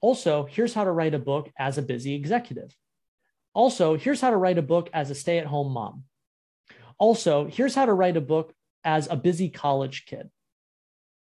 [0.00, 2.74] Also, here's how to write a book as a busy executive.
[3.54, 6.04] Also, here's how to write a book as a stay at home mom.
[6.98, 8.52] Also, here's how to write a book
[8.84, 10.30] as a busy college kid,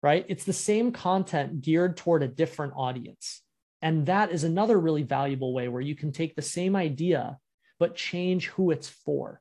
[0.02, 0.24] right?
[0.28, 3.42] It's the same content geared toward a different audience.
[3.82, 7.38] And that is another really valuable way where you can take the same idea,
[7.78, 9.40] but change who it's for,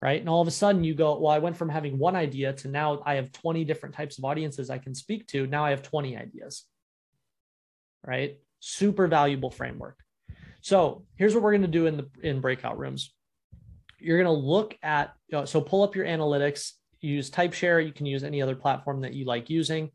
[0.00, 0.20] right?
[0.20, 2.68] And all of a sudden you go, well, I went from having one idea to
[2.68, 5.46] now I have 20 different types of audiences I can speak to.
[5.46, 6.64] Now I have 20 ideas,
[8.04, 8.38] right?
[8.60, 9.98] Super valuable framework.
[10.60, 13.12] So here's what we're going to do in the in breakout rooms.
[13.98, 17.84] You're going to look at so pull up your analytics, use TypeShare.
[17.84, 19.90] You can use any other platform that you like using,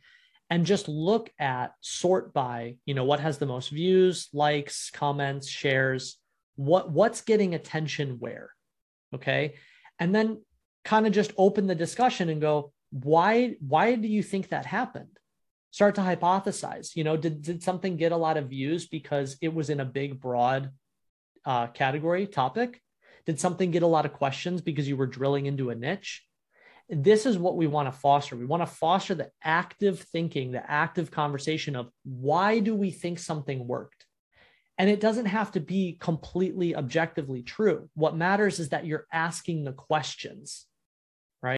[0.50, 5.48] and just look at sort by you know what has the most views, likes, comments,
[5.48, 6.18] shares.
[6.56, 8.50] What what's getting attention where,
[9.14, 9.56] okay,
[10.00, 10.42] and then
[10.84, 15.17] kind of just open the discussion and go why why do you think that happened
[15.78, 19.54] start to hypothesize you know did, did something get a lot of views because it
[19.54, 20.72] was in a big broad
[21.46, 22.82] uh, category topic?
[23.28, 26.24] Did something get a lot of questions because you were drilling into a niche?
[26.90, 28.36] This is what we want to foster.
[28.36, 33.20] We want to foster the active thinking the active conversation of why do we think
[33.20, 34.06] something worked?
[34.80, 37.90] And it doesn't have to be completely objectively true.
[37.94, 40.66] What matters is that you're asking the questions